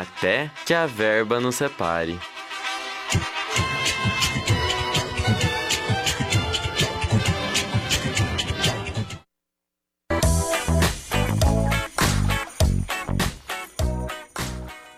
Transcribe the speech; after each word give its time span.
até 0.00 0.50
que 0.64 0.72
a 0.72 0.86
verba 0.86 1.40
nos 1.40 1.56
separe. 1.56 2.18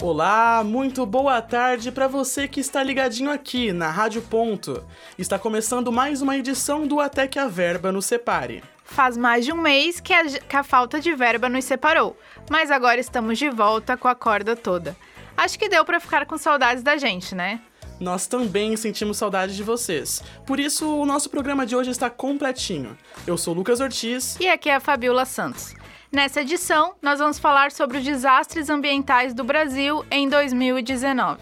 Olá, 0.01 0.63
muito 0.63 1.05
boa 1.07 1.41
tarde 1.43 1.91
para 1.91 2.07
você 2.07 2.47
que 2.47 2.61
está 2.61 2.83
ligadinho 2.83 3.31
aqui 3.31 3.73
na 3.73 3.91
Rádio 3.91 4.23
Ponto. 4.23 4.85
Está 5.19 5.39
começando 5.39 5.91
mais 5.91 6.23
uma 6.23 6.37
edição 6.37 6.87
do 6.87 7.01
Até 7.01 7.27
que 7.27 7.39
a 7.39 7.49
Verba 7.49 7.91
nos 7.91 8.05
Separe. 8.05 8.63
Faz 8.95 9.17
mais 9.17 9.45
de 9.45 9.53
um 9.53 9.57
mês 9.57 9.99
que 9.99 10.13
a, 10.13 10.25
que 10.25 10.57
a 10.57 10.63
falta 10.63 11.01
de 11.01 11.13
verba 11.17 11.49
nos 11.49 11.65
separou, 11.65 12.17
mas 12.49 12.71
agora 12.71 13.01
estamos 13.01 13.37
de 13.37 13.51
volta 13.51 13.97
com 13.97 14.07
a 14.07 14.15
corda 14.15 14.55
toda. 14.55 14.97
Acho 15.37 15.59
que 15.59 15.69
deu 15.69 15.85
para 15.85 15.99
ficar 15.99 16.25
com 16.27 16.39
saudades 16.39 16.81
da 16.81 16.97
gente, 16.97 17.35
né? 17.35 17.61
Nós 17.99 18.29
também 18.29 18.77
sentimos 18.77 19.17
saudade 19.17 19.57
de 19.57 19.65
vocês. 19.65 20.23
Por 20.47 20.61
isso, 20.61 20.89
o 20.89 21.05
nosso 21.05 21.29
programa 21.29 21.67
de 21.67 21.75
hoje 21.75 21.91
está 21.91 22.09
completinho. 22.09 22.97
Eu 23.27 23.37
sou 23.37 23.53
Lucas 23.53 23.81
Ortiz. 23.81 24.37
E 24.39 24.49
aqui 24.49 24.71
é 24.71 24.77
a 24.77 24.81
Fabiola 24.81 25.25
Santos. 25.25 25.75
Nessa 26.13 26.43
edição, 26.43 26.95
nós 27.03 27.19
vamos 27.19 27.41
falar 27.41 27.73
sobre 27.73 27.99
os 27.99 28.05
desastres 28.05 28.71
ambientais 28.71 29.35
do 29.35 29.43
Brasil 29.43 30.05
em 30.09 30.29
2019. 30.29 31.41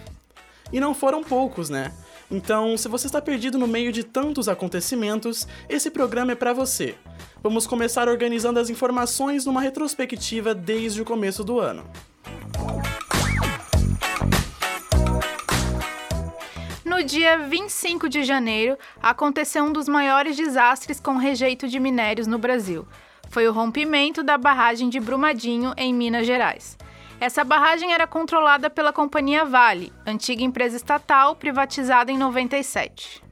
E 0.73 0.80
não 0.80 0.95
foram 0.95 1.23
poucos, 1.23 1.69
né? 1.69 1.93
Então, 2.33 2.79
se 2.79 2.89
você 2.89 3.07
está 3.07 3.21
perdido 3.21 3.59
no 3.59 3.67
meio 3.67 3.93
de 3.93 4.03
tantos 4.03 4.49
acontecimentos, 4.49 5.47
esse 5.69 5.91
programa 5.91 6.33
é 6.33 6.35
para 6.35 6.55
você. 6.55 6.95
Vamos 7.43 7.67
começar 7.67 8.09
organizando 8.09 8.59
as 8.59 8.71
informações 8.71 9.45
numa 9.45 9.61
retrospectiva 9.61 10.55
desde 10.55 11.02
o 11.02 11.05
começo 11.05 11.45
do 11.45 11.61
ano. 11.61 11.85
No 16.83 17.05
dia 17.05 17.37
25 17.37 18.09
de 18.09 18.24
janeiro, 18.24 18.79
aconteceu 19.02 19.65
um 19.65 19.73
dos 19.73 19.87
maiores 19.87 20.35
desastres 20.35 20.99
com 20.99 21.19
rejeito 21.19 21.69
de 21.69 21.79
minérios 21.79 22.27
no 22.27 22.39
Brasil. 22.39 22.89
Foi 23.29 23.46
o 23.46 23.52
rompimento 23.52 24.23
da 24.23 24.39
barragem 24.39 24.89
de 24.89 24.99
Brumadinho, 24.99 25.74
em 25.77 25.93
Minas 25.93 26.27
Gerais. 26.27 26.79
Essa 27.23 27.45
barragem 27.45 27.95
era 27.95 28.04
controlada 28.04 28.68
pela 28.68 28.92
companhia 28.92 29.45
Vale, 29.45 29.92
antiga 30.04 30.42
empresa 30.42 30.74
estatal 30.74 31.37
privatizada 31.37 32.10
em 32.10 32.18
97. 32.18 33.23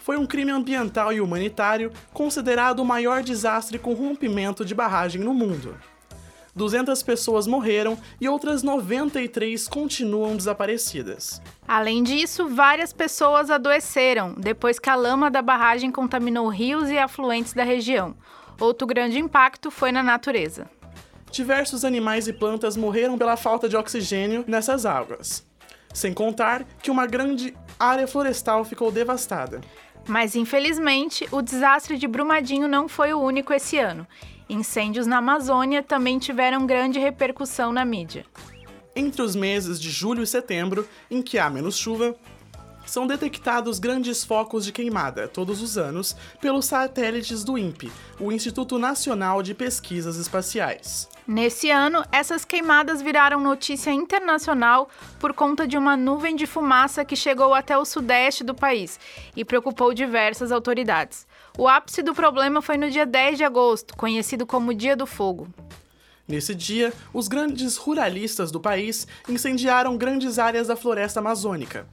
Foi 0.00 0.16
um 0.16 0.26
crime 0.26 0.50
ambiental 0.50 1.12
e 1.12 1.20
humanitário 1.20 1.92
considerado 2.12 2.80
o 2.80 2.84
maior 2.84 3.22
desastre 3.22 3.78
com 3.78 3.94
rompimento 3.94 4.64
de 4.64 4.74
barragem 4.74 5.22
no 5.22 5.32
mundo. 5.32 5.78
200 6.56 7.00
pessoas 7.04 7.46
morreram 7.46 7.96
e 8.20 8.28
outras 8.28 8.64
93 8.64 9.68
continuam 9.68 10.36
desaparecidas. 10.36 11.40
Além 11.68 12.02
disso, 12.02 12.48
várias 12.48 12.92
pessoas 12.92 13.48
adoeceram 13.48 14.34
depois 14.36 14.80
que 14.80 14.90
a 14.90 14.96
lama 14.96 15.30
da 15.30 15.40
barragem 15.40 15.92
contaminou 15.92 16.48
rios 16.48 16.90
e 16.90 16.98
afluentes 16.98 17.52
da 17.52 17.62
região. 17.62 18.16
Outro 18.58 18.88
grande 18.88 19.20
impacto 19.20 19.70
foi 19.70 19.92
na 19.92 20.02
natureza. 20.02 20.68
Diversos 21.30 21.84
animais 21.84 22.28
e 22.28 22.32
plantas 22.32 22.76
morreram 22.76 23.18
pela 23.18 23.36
falta 23.36 23.68
de 23.68 23.76
oxigênio 23.76 24.44
nessas 24.46 24.86
águas. 24.86 25.44
Sem 25.92 26.12
contar 26.12 26.64
que 26.82 26.90
uma 26.90 27.06
grande 27.06 27.54
área 27.78 28.06
florestal 28.06 28.64
ficou 28.64 28.90
devastada. 28.90 29.60
Mas 30.08 30.36
infelizmente, 30.36 31.26
o 31.32 31.42
desastre 31.42 31.98
de 31.98 32.06
Brumadinho 32.06 32.68
não 32.68 32.88
foi 32.88 33.12
o 33.12 33.20
único 33.20 33.52
esse 33.52 33.78
ano. 33.78 34.06
Incêndios 34.48 35.06
na 35.06 35.18
Amazônia 35.18 35.82
também 35.82 36.18
tiveram 36.18 36.66
grande 36.66 36.98
repercussão 36.98 37.72
na 37.72 37.84
mídia. 37.84 38.24
Entre 38.94 39.20
os 39.20 39.34
meses 39.34 39.80
de 39.80 39.90
julho 39.90 40.22
e 40.22 40.26
setembro, 40.26 40.88
em 41.10 41.20
que 41.20 41.38
há 41.38 41.50
menos 41.50 41.76
chuva, 41.76 42.14
são 42.86 43.06
detectados 43.06 43.80
grandes 43.80 44.24
focos 44.24 44.64
de 44.64 44.72
queimada 44.72 45.26
todos 45.26 45.60
os 45.60 45.76
anos 45.76 46.16
pelos 46.40 46.66
satélites 46.66 47.42
do 47.42 47.58
INPE, 47.58 47.90
o 48.20 48.30
Instituto 48.30 48.78
Nacional 48.78 49.42
de 49.42 49.52
Pesquisas 49.52 50.16
Espaciais. 50.16 51.08
Nesse 51.26 51.70
ano, 51.70 52.04
essas 52.12 52.44
queimadas 52.44 53.02
viraram 53.02 53.40
notícia 53.40 53.90
internacional 53.90 54.88
por 55.18 55.32
conta 55.32 55.66
de 55.66 55.76
uma 55.76 55.96
nuvem 55.96 56.36
de 56.36 56.46
fumaça 56.46 57.04
que 57.04 57.16
chegou 57.16 57.52
até 57.52 57.76
o 57.76 57.84
sudeste 57.84 58.44
do 58.44 58.54
país 58.54 59.00
e 59.34 59.44
preocupou 59.44 59.92
diversas 59.92 60.52
autoridades. 60.52 61.26
O 61.58 61.66
ápice 61.66 62.00
do 62.00 62.14
problema 62.14 62.62
foi 62.62 62.76
no 62.76 62.88
dia 62.88 63.04
10 63.04 63.38
de 63.38 63.44
agosto, 63.44 63.96
conhecido 63.96 64.46
como 64.46 64.72
Dia 64.72 64.94
do 64.94 65.04
Fogo. 65.04 65.48
Nesse 66.28 66.54
dia, 66.54 66.92
os 67.12 67.26
grandes 67.26 67.76
ruralistas 67.76 68.52
do 68.52 68.60
país 68.60 69.08
incendiaram 69.28 69.96
grandes 69.96 70.38
áreas 70.38 70.68
da 70.68 70.76
floresta 70.76 71.18
amazônica. 71.18 71.88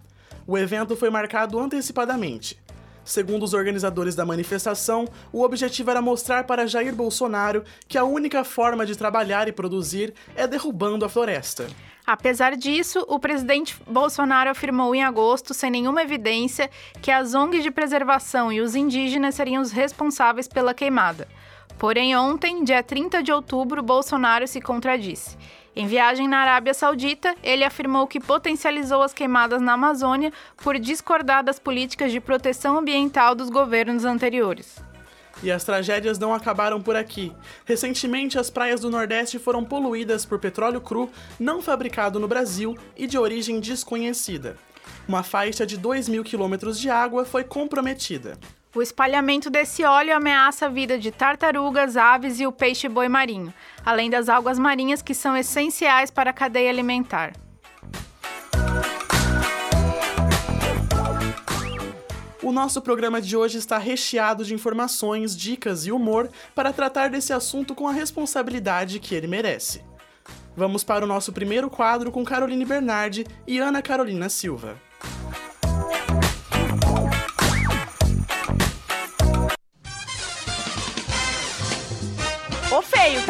O 0.45 0.57
evento 0.57 0.95
foi 0.95 1.09
marcado 1.09 1.59
antecipadamente. 1.59 2.61
Segundo 3.05 3.43
os 3.43 3.53
organizadores 3.53 4.15
da 4.15 4.25
manifestação, 4.25 5.07
o 5.31 5.43
objetivo 5.43 5.91
era 5.91 6.01
mostrar 6.01 6.45
para 6.45 6.67
Jair 6.67 6.95
Bolsonaro 6.95 7.63
que 7.87 7.97
a 7.97 8.03
única 8.03 8.43
forma 8.43 8.85
de 8.85 8.95
trabalhar 8.95 9.47
e 9.47 9.51
produzir 9.51 10.13
é 10.35 10.47
derrubando 10.47 11.03
a 11.03 11.09
floresta. 11.09 11.67
Apesar 12.05 12.57
disso, 12.57 13.05
o 13.07 13.17
presidente 13.17 13.77
Bolsonaro 13.87 14.49
afirmou 14.49 14.93
em 14.93 15.03
agosto, 15.03 15.53
sem 15.53 15.71
nenhuma 15.71 16.01
evidência, 16.01 16.69
que 17.01 17.09
as 17.09 17.33
ONGs 17.33 17.63
de 17.63 17.71
preservação 17.71 18.51
e 18.51 18.59
os 18.59 18.75
indígenas 18.75 19.35
seriam 19.35 19.61
os 19.61 19.71
responsáveis 19.71 20.47
pela 20.47 20.73
queimada. 20.73 21.27
Porém, 21.79 22.15
ontem, 22.15 22.63
dia 22.63 22.83
30 22.83 23.23
de 23.23 23.31
outubro, 23.31 23.81
Bolsonaro 23.81 24.47
se 24.47 24.61
contradisse. 24.61 25.37
Em 25.75 25.87
viagem 25.87 26.27
na 26.27 26.37
Arábia 26.37 26.71
Saudita, 26.71 27.35
ele 27.41 27.63
afirmou 27.63 28.05
que 28.05 28.19
potencializou 28.19 29.01
as 29.01 29.11
queimadas 29.11 29.59
na 29.59 29.73
Amazônia 29.73 30.31
por 30.57 30.77
discordar 30.77 31.43
das 31.43 31.57
políticas 31.57 32.11
de 32.11 32.19
proteção 32.19 32.77
ambiental 32.77 33.33
dos 33.33 33.49
governos 33.49 34.05
anteriores. 34.05 34.77
E 35.41 35.51
as 35.51 35.63
tragédias 35.63 36.19
não 36.19 36.31
acabaram 36.31 36.79
por 36.79 36.95
aqui. 36.95 37.33
Recentemente, 37.65 38.37
as 38.37 38.51
praias 38.51 38.81
do 38.81 38.89
Nordeste 38.91 39.39
foram 39.39 39.65
poluídas 39.65 40.25
por 40.25 40.37
petróleo 40.37 40.79
cru 40.79 41.09
não 41.39 41.59
fabricado 41.59 42.19
no 42.19 42.27
Brasil 42.27 42.77
e 42.95 43.07
de 43.07 43.17
origem 43.17 43.59
desconhecida. 43.59 44.55
Uma 45.07 45.23
faixa 45.23 45.65
de 45.65 45.75
2 45.75 46.07
mil 46.07 46.23
quilômetros 46.23 46.79
de 46.79 46.87
água 46.87 47.25
foi 47.25 47.43
comprometida. 47.43 48.37
O 48.75 48.81
espalhamento 48.81 49.51
desse 49.51 49.83
óleo 49.83 50.15
ameaça 50.15 50.65
a 50.65 50.69
vida 50.69 50.97
de 50.97 51.11
tartarugas, 51.11 51.95
aves 51.95 52.39
e 52.39 52.47
o 52.47 52.51
peixe-boi 52.51 53.07
marinho, 53.07 53.53
além 53.85 54.09
das 54.09 54.27
algas 54.27 54.57
marinhas 54.57 54.99
que 54.99 55.13
são 55.13 55.37
essenciais 55.37 56.09
para 56.09 56.31
a 56.31 56.33
cadeia 56.33 56.71
alimentar. 56.71 57.33
O 62.41 62.51
nosso 62.51 62.81
programa 62.81 63.21
de 63.21 63.37
hoje 63.37 63.59
está 63.59 63.77
recheado 63.77 64.43
de 64.43 64.55
informações, 64.55 65.37
dicas 65.37 65.85
e 65.85 65.91
humor 65.91 66.27
para 66.55 66.73
tratar 66.73 67.11
desse 67.11 67.31
assunto 67.31 67.75
com 67.75 67.87
a 67.87 67.91
responsabilidade 67.91 68.99
que 68.99 69.13
ele 69.13 69.27
merece. 69.27 69.83
Vamos 70.57 70.83
para 70.83 71.05
o 71.05 71.07
nosso 71.07 71.31
primeiro 71.31 71.69
quadro 71.69 72.11
com 72.11 72.25
Caroline 72.25 72.65
Bernardi 72.65 73.23
e 73.45 73.59
Ana 73.59 73.83
Carolina 73.83 74.29
Silva. 74.29 74.81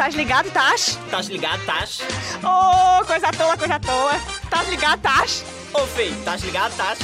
Tás 0.04 0.14
ligado, 0.16 0.50
tás? 0.50 0.98
Tás 1.10 1.26
ligado, 1.28 1.64
tás? 1.64 2.00
Ô, 2.42 3.02
coisa 3.06 3.30
toa, 3.32 3.56
coisa 3.56 3.80
toa. 3.80 4.12
Tás 4.50 4.68
ligado, 4.68 5.00
tás? 5.00 5.42
Ô 5.72 5.86
feio, 5.86 6.14
tás 6.22 6.42
ligado, 6.42 6.76
tás? 6.76 6.98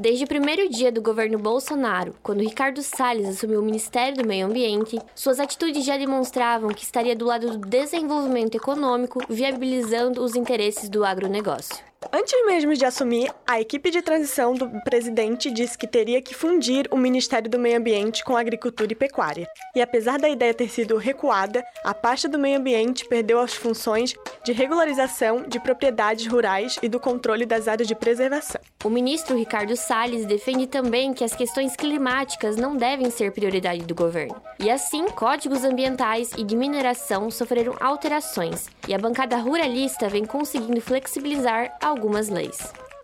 Desde 0.00 0.24
o 0.24 0.26
primeiro 0.26 0.70
dia 0.70 0.90
do 0.90 1.02
governo 1.02 1.38
Bolsonaro, 1.38 2.14
quando 2.22 2.40
Ricardo 2.40 2.82
Salles 2.82 3.28
assumiu 3.28 3.60
o 3.60 3.64
Ministério 3.64 4.16
do 4.16 4.26
Meio 4.26 4.46
Ambiente, 4.46 4.98
suas 5.14 5.38
atitudes 5.38 5.84
já 5.84 5.98
demonstravam 5.98 6.70
que 6.70 6.82
estaria 6.82 7.14
do 7.14 7.26
lado 7.26 7.58
do 7.58 7.58
desenvolvimento 7.58 8.54
econômico, 8.54 9.20
viabilizando 9.28 10.24
os 10.24 10.34
interesses 10.34 10.88
do 10.88 11.04
agronegócio. 11.04 11.91
Antes 12.10 12.44
mesmo 12.46 12.74
de 12.74 12.84
assumir, 12.84 13.30
a 13.46 13.60
equipe 13.60 13.90
de 13.90 14.02
transição 14.02 14.54
do 14.54 14.68
presidente 14.82 15.50
disse 15.50 15.76
que 15.76 15.86
teria 15.86 16.22
que 16.22 16.34
fundir 16.34 16.88
o 16.90 16.96
Ministério 16.96 17.50
do 17.50 17.58
Meio 17.58 17.78
Ambiente 17.78 18.24
com 18.24 18.36
Agricultura 18.36 18.92
e 18.92 18.96
Pecuária. 18.96 19.46
E 19.74 19.80
apesar 19.80 20.18
da 20.18 20.28
ideia 20.28 20.54
ter 20.54 20.68
sido 20.68 20.96
recuada, 20.96 21.64
a 21.84 21.94
pasta 21.94 22.28
do 22.28 22.38
Meio 22.38 22.58
Ambiente 22.58 23.06
perdeu 23.06 23.38
as 23.40 23.54
funções 23.54 24.14
de 24.44 24.52
regularização 24.52 25.42
de 25.42 25.60
propriedades 25.60 26.26
rurais 26.26 26.78
e 26.82 26.88
do 26.88 26.98
controle 26.98 27.46
das 27.46 27.68
áreas 27.68 27.86
de 27.86 27.94
preservação. 27.94 28.60
O 28.84 28.90
ministro 28.90 29.36
Ricardo 29.36 29.76
Salles 29.76 30.26
defende 30.26 30.66
também 30.66 31.12
que 31.12 31.24
as 31.24 31.34
questões 31.34 31.76
climáticas 31.76 32.56
não 32.56 32.76
devem 32.76 33.10
ser 33.10 33.30
prioridade 33.32 33.84
do 33.84 33.94
governo. 33.94 34.40
E 34.58 34.70
assim, 34.70 35.06
códigos 35.06 35.64
ambientais 35.64 36.32
e 36.36 36.42
de 36.42 36.56
mineração 36.56 37.30
sofreram 37.30 37.76
alterações, 37.80 38.68
e 38.88 38.94
a 38.94 38.98
bancada 38.98 39.36
ruralista 39.36 40.08
vem 40.08 40.24
conseguindo 40.24 40.80
flexibilizar 40.80 41.76
algumas 41.92 42.28
leis. 42.28 42.58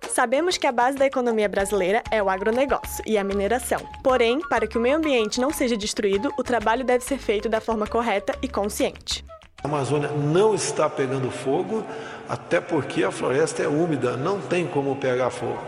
Sabemos 0.09 0.57
que 0.59 0.67
a 0.67 0.73
base 0.73 0.99
da 0.99 1.07
economia 1.07 1.49
brasileira 1.49 2.03
é 2.11 2.21
o 2.21 2.29
agronegócio 2.29 3.05
e 3.07 3.17
a 3.17 3.23
mineração. 3.23 3.81
Porém, 4.03 4.41
para 4.49 4.67
que 4.67 4.77
o 4.77 4.81
meio 4.81 4.97
ambiente 4.97 5.41
não 5.41 5.53
seja 5.53 5.77
destruído, 5.77 6.33
o 6.37 6.43
trabalho 6.43 6.85
deve 6.85 7.05
ser 7.05 7.19
feito 7.19 7.49
da 7.49 7.61
forma 7.61 7.87
correta 7.87 8.35
e 8.43 8.49
consciente. 8.49 9.25
A 9.63 9.69
Amazônia 9.69 10.09
não 10.09 10.55
está 10.55 10.89
pegando 10.89 11.31
fogo, 11.31 11.85
até 12.29 12.61
porque 12.61 13.05
a 13.05 13.11
floresta 13.11 13.63
é 13.63 13.69
úmida, 13.69 14.17
não 14.17 14.41
tem 14.41 14.67
como 14.67 14.97
pegar 14.97 15.31
fogo. 15.31 15.59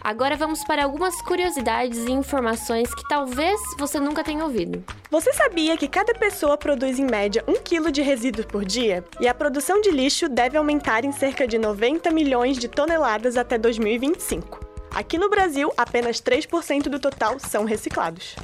Agora 0.00 0.36
vamos 0.36 0.62
para 0.64 0.84
algumas 0.84 1.20
curiosidades 1.22 2.04
e 2.06 2.12
informações 2.12 2.94
que 2.94 3.08
talvez 3.08 3.60
você 3.78 3.98
nunca 3.98 4.22
tenha 4.22 4.44
ouvido. 4.44 4.84
Você 5.10 5.32
sabia 5.32 5.76
que 5.76 5.88
cada 5.88 6.14
pessoa 6.14 6.56
produz 6.56 6.98
em 6.98 7.04
média 7.04 7.44
1 7.48 7.54
kg 7.54 7.90
de 7.90 8.02
resíduos 8.02 8.46
por 8.46 8.64
dia? 8.64 9.04
E 9.20 9.26
a 9.26 9.34
produção 9.34 9.80
de 9.80 9.90
lixo 9.90 10.28
deve 10.28 10.56
aumentar 10.56 11.04
em 11.04 11.12
cerca 11.12 11.46
de 11.46 11.58
90 11.58 12.10
milhões 12.10 12.58
de 12.58 12.68
toneladas 12.68 13.36
até 13.36 13.58
2025. 13.58 14.60
Aqui 14.94 15.18
no 15.18 15.28
Brasil, 15.28 15.72
apenas 15.76 16.20
3% 16.20 16.84
do 16.84 16.98
total 16.98 17.38
são 17.38 17.64
reciclados. 17.64 18.36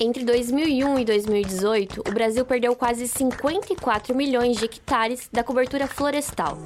Entre 0.00 0.24
2001 0.24 0.98
e 1.00 1.04
2018, 1.04 2.02
o 2.06 2.12
Brasil 2.12 2.44
perdeu 2.44 2.76
quase 2.76 3.08
54 3.08 4.14
milhões 4.14 4.56
de 4.56 4.66
hectares 4.66 5.28
da 5.32 5.42
cobertura 5.42 5.88
florestal. 5.88 6.56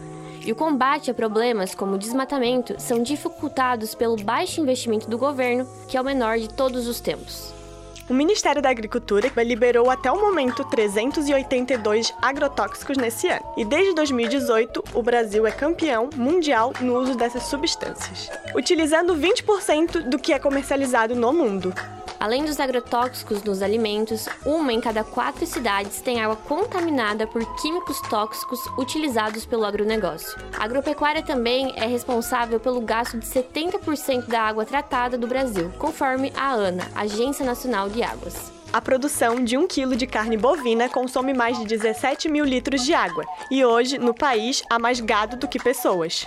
E 0.45 0.51
o 0.51 0.57
combate 0.57 1.11
a 1.11 1.15
problemas 1.15 1.75
como 1.75 1.95
o 1.95 1.99
desmatamento 1.99 2.75
são 2.79 3.03
dificultados 3.03 3.95
pelo 3.95 4.17
baixo 4.17 4.61
investimento 4.61 5.09
do 5.09 5.17
governo, 5.17 5.67
que 5.87 5.97
é 5.97 6.01
o 6.01 6.05
menor 6.05 6.39
de 6.39 6.49
todos 6.49 6.89
os 6.89 7.01
tempos. 7.01 7.62
O 8.13 8.15
Ministério 8.15 8.61
da 8.61 8.69
Agricultura 8.69 9.33
liberou 9.43 9.91
até 9.91 10.13
o 10.13 10.21
momento 10.21 10.63
382 10.65 12.13
agrotóxicos 12.21 12.99
nesse 12.99 13.27
ano. 13.27 13.55
E 13.57 13.65
desde 13.65 13.95
2018, 13.95 14.85
o 14.93 15.03
Brasil 15.03 15.47
é 15.47 15.51
campeão 15.51 16.11
mundial 16.15 16.75
no 16.79 16.99
uso 16.99 17.15
dessas 17.15 17.45
substâncias, 17.45 18.29
utilizando 18.55 19.17
20% 19.17 20.11
do 20.11 20.19
que 20.19 20.35
é 20.35 20.39
comercializado 20.39 21.15
no 21.15 21.33
mundo. 21.33 21.73
Além 22.23 22.45
dos 22.45 22.61
agrotóxicos 22.61 23.43
nos 23.43 23.63
alimentos, 23.63 24.29
uma 24.47 24.73
em 24.73 24.81
cada 24.81 25.03
quatro 25.03 25.45
cidades 25.45 26.01
tem 26.01 26.21
água 26.21 26.37
contaminada 26.37 27.27
por 27.27 27.45
químicos 27.61 28.01
tóxicos 28.03 28.61
utilizados 28.79 29.45
pelo 29.45 29.65
agronegócio. 29.65 30.39
A 30.57 30.63
agropecuária 30.63 31.21
também 31.21 31.73
é 31.75 31.85
responsável 31.85 32.61
pelo 32.61 32.81
gasto 32.81 33.19
de 33.19 33.27
70% 33.27 34.29
da 34.29 34.41
água 34.41 34.65
tratada 34.65 35.19
do 35.19 35.27
Brasil, 35.27 35.73
conforme 35.81 36.33
a 36.37 36.53
ANA, 36.53 36.87
Agência 36.95 37.45
Nacional 37.45 37.91
de 37.91 38.02
Águas. 38.03 38.53
A 38.73 38.81
produção 38.81 39.45
de 39.45 39.57
um 39.57 39.67
quilo 39.67 39.95
de 39.95 40.07
carne 40.07 40.37
bovina 40.37 40.89
consome 40.89 41.35
mais 41.35 41.59
de 41.59 41.67
17 41.67 42.29
mil 42.29 42.45
litros 42.45 42.85
de 42.85 42.95
água, 42.95 43.25
e 43.51 43.65
hoje, 43.65 43.99
no 43.99 44.15
país, 44.15 44.63
há 44.71 44.79
mais 44.79 44.99
gado 44.99 45.37
do 45.37 45.47
que 45.47 45.59
pessoas. 45.59 46.25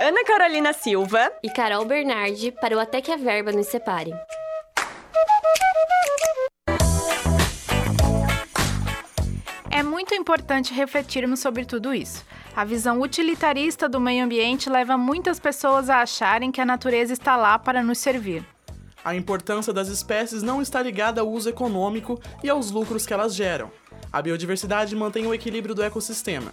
Ana 0.00 0.24
Carolina 0.24 0.72
Silva 0.72 1.30
e 1.42 1.50
Carol 1.50 1.84
Bernardi 1.84 2.52
para 2.52 2.76
o 2.76 2.80
Até 2.80 3.00
que 3.00 3.12
a 3.12 3.16
Verba 3.16 3.52
nos 3.52 3.66
Separe. 3.66 4.14
Importante 10.18 10.74
refletirmos 10.74 11.40
sobre 11.40 11.64
tudo 11.64 11.94
isso. 11.94 12.24
A 12.54 12.64
visão 12.64 13.00
utilitarista 13.00 13.88
do 13.88 14.00
meio 14.00 14.24
ambiente 14.24 14.68
leva 14.68 14.96
muitas 14.96 15.38
pessoas 15.38 15.88
a 15.88 16.02
acharem 16.02 16.50
que 16.50 16.60
a 16.60 16.66
natureza 16.66 17.12
está 17.12 17.36
lá 17.36 17.58
para 17.58 17.82
nos 17.82 17.98
servir. 17.98 18.44
A 19.04 19.14
importância 19.14 19.72
das 19.72 19.88
espécies 19.88 20.42
não 20.42 20.60
está 20.60 20.82
ligada 20.82 21.20
ao 21.20 21.30
uso 21.30 21.48
econômico 21.48 22.20
e 22.42 22.50
aos 22.50 22.70
lucros 22.70 23.06
que 23.06 23.14
elas 23.14 23.34
geram. 23.34 23.70
A 24.12 24.20
biodiversidade 24.20 24.94
mantém 24.96 25.26
o 25.26 25.32
equilíbrio 25.32 25.74
do 25.74 25.82
ecossistema. 25.82 26.52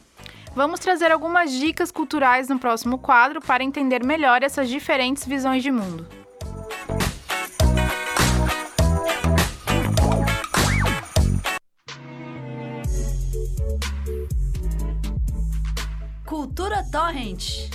Vamos 0.55 0.79
trazer 0.79 1.11
algumas 1.11 1.51
dicas 1.51 1.91
culturais 1.91 2.47
no 2.47 2.57
próximo 2.57 2.97
quadro 2.97 3.41
para 3.41 3.63
entender 3.63 4.05
melhor 4.05 4.41
essas 4.41 4.69
diferentes 4.69 5.25
visões 5.25 5.61
de 5.61 5.71
mundo. 5.71 6.07
Cultura 16.45 16.83
Torrent. 16.91 17.71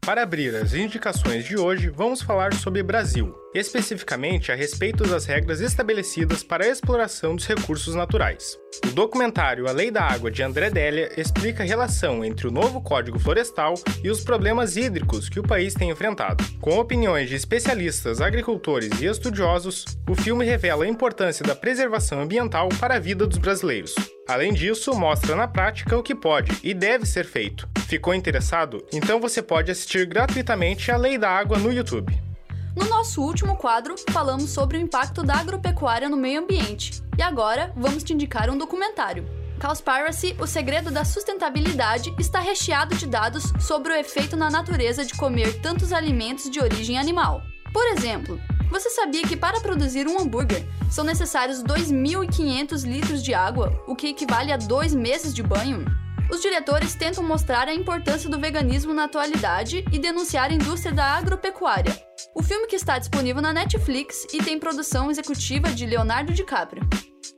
Para 0.00 0.22
abrir 0.22 0.56
as 0.56 0.72
indicações 0.72 1.44
de 1.44 1.58
hoje, 1.58 1.90
vamos 1.90 2.22
falar 2.22 2.54
sobre 2.54 2.82
Brasil, 2.82 3.34
especificamente 3.54 4.50
a 4.50 4.54
respeito 4.54 5.04
das 5.04 5.24
regras 5.24 5.60
estabelecidas 5.60 6.42
para 6.42 6.64
a 6.64 6.68
exploração 6.68 7.36
dos 7.36 7.46
recursos 7.46 7.94
naturais. 7.94 8.58
O 8.86 8.90
documentário 8.90 9.68
A 9.68 9.72
Lei 9.72 9.90
da 9.90 10.02
Água 10.02 10.30
de 10.30 10.42
André 10.42 10.70
Délia 10.70 11.12
explica 11.16 11.62
a 11.62 11.66
relação 11.66 12.24
entre 12.24 12.48
o 12.48 12.50
novo 12.50 12.80
Código 12.80 13.18
Florestal 13.18 13.74
e 14.02 14.10
os 14.10 14.22
problemas 14.22 14.76
hídricos 14.76 15.28
que 15.28 15.38
o 15.38 15.42
país 15.42 15.74
tem 15.74 15.90
enfrentado. 15.90 16.42
Com 16.60 16.78
opiniões 16.78 17.28
de 17.28 17.34
especialistas, 17.34 18.20
agricultores 18.20 19.00
e 19.00 19.06
estudiosos, 19.06 19.84
o 20.08 20.14
filme 20.14 20.44
revela 20.44 20.84
a 20.84 20.88
importância 20.88 21.44
da 21.44 21.54
preservação 21.54 22.20
ambiental 22.20 22.68
para 22.80 22.96
a 22.96 22.98
vida 22.98 23.26
dos 23.26 23.38
brasileiros. 23.38 23.94
Além 24.28 24.52
disso, 24.52 24.94
mostra 24.94 25.36
na 25.36 25.46
prática 25.46 25.98
o 25.98 26.02
que 26.02 26.14
pode 26.14 26.58
e 26.62 26.72
deve 26.72 27.04
ser 27.04 27.24
feito. 27.24 27.68
Ficou 27.86 28.14
interessado? 28.14 28.86
Então 28.92 29.20
você 29.20 29.42
pode 29.42 29.70
assistir 29.70 30.06
gratuitamente 30.06 30.90
A 30.90 30.96
Lei 30.96 31.18
da 31.18 31.28
Água 31.28 31.58
no 31.58 31.72
YouTube. 31.72 32.31
No 32.74 32.88
nosso 32.88 33.20
último 33.20 33.56
quadro, 33.56 33.94
falamos 34.10 34.50
sobre 34.50 34.78
o 34.78 34.80
impacto 34.80 35.22
da 35.22 35.34
agropecuária 35.36 36.08
no 36.08 36.16
meio 36.16 36.40
ambiente. 36.40 37.02
E 37.18 37.22
agora, 37.22 37.70
vamos 37.76 38.02
te 38.02 38.14
indicar 38.14 38.48
um 38.48 38.56
documentário. 38.56 39.26
Cowspiracy, 39.60 40.34
o 40.40 40.46
segredo 40.46 40.90
da 40.90 41.04
sustentabilidade, 41.04 42.14
está 42.18 42.40
recheado 42.40 42.94
de 42.94 43.06
dados 43.06 43.52
sobre 43.60 43.92
o 43.92 43.96
efeito 43.96 44.36
na 44.36 44.50
natureza 44.50 45.04
de 45.04 45.14
comer 45.14 45.60
tantos 45.60 45.92
alimentos 45.92 46.50
de 46.50 46.60
origem 46.60 46.98
animal. 46.98 47.42
Por 47.74 47.86
exemplo, 47.88 48.40
você 48.70 48.88
sabia 48.88 49.22
que 49.22 49.36
para 49.36 49.60
produzir 49.60 50.08
um 50.08 50.18
hambúrguer 50.18 50.66
são 50.90 51.04
necessários 51.04 51.62
2.500 51.62 52.84
litros 52.84 53.22
de 53.22 53.34
água, 53.34 53.82
o 53.86 53.94
que 53.94 54.08
equivale 54.08 54.50
a 54.50 54.56
dois 54.56 54.94
meses 54.94 55.34
de 55.34 55.42
banho? 55.42 55.84
Os 56.30 56.40
diretores 56.40 56.94
tentam 56.94 57.22
mostrar 57.22 57.68
a 57.68 57.74
importância 57.74 58.28
do 58.28 58.38
veganismo 58.38 58.94
na 58.94 59.04
atualidade 59.04 59.84
e 59.92 59.98
denunciar 59.98 60.50
a 60.50 60.54
indústria 60.54 60.92
da 60.92 61.04
agropecuária. 61.04 61.92
O 62.34 62.42
filme 62.42 62.66
que 62.66 62.76
está 62.76 62.98
disponível 62.98 63.42
na 63.42 63.52
Netflix 63.52 64.26
e 64.32 64.42
tem 64.42 64.58
produção 64.58 65.10
executiva 65.10 65.68
de 65.70 65.86
Leonardo 65.86 66.32
DiCaprio. 66.32 66.82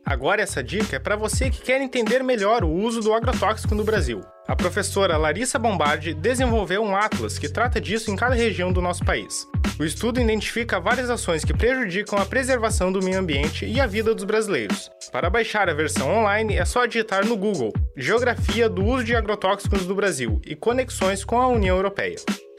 Agora 0.06 0.42
essa 0.42 0.62
dica 0.62 0.96
é 0.96 0.98
para 0.98 1.16
você 1.16 1.50
que 1.50 1.62
quer 1.62 1.81
entender 1.81 2.22
melhor 2.22 2.62
o 2.62 2.70
uso 2.70 3.00
do 3.00 3.12
agrotóxico 3.12 3.75
no 3.75 3.84
Brasil. 3.84 4.20
A 4.46 4.55
professora 4.55 5.17
Larissa 5.17 5.58
Bombardi 5.58 6.12
desenvolveu 6.12 6.82
um 6.82 6.94
atlas 6.94 7.38
que 7.38 7.48
trata 7.48 7.81
disso 7.81 8.10
em 8.10 8.17
cada 8.17 8.34
região 8.34 8.70
do 8.70 8.82
nosso 8.82 9.05
país. 9.05 9.46
O 9.76 9.82
estudo 9.82 10.20
identifica 10.20 10.78
várias 10.78 11.10
ações 11.10 11.44
que 11.44 11.52
prejudicam 11.52 12.16
a 12.16 12.24
preservação 12.24 12.93
do 12.93 13.02
meio 13.02 13.19
ambiente 13.19 13.66
e 13.66 13.81
a 13.81 13.86
vida 13.88 14.14
dos 14.14 14.22
brasileiros. 14.22 14.88
Para 15.10 15.28
baixar 15.28 15.69
a 15.69 15.74
versão 15.74 16.08
online 16.16 16.54
é 16.54 16.64
só 16.64 16.86
digitar 16.86 17.26
no 17.26 17.36
Google 17.36 17.72
Geografia 17.96 18.69
do 18.69 18.84
uso 18.84 19.02
de 19.02 19.16
agrotóxicos 19.16 19.84
do 19.84 19.94
Brasil 19.94 20.40
e 20.46 20.54
conexões 20.54 21.24
com 21.24 21.40
a 21.40 21.48
União 21.48 21.76
Europeia. 21.76 22.16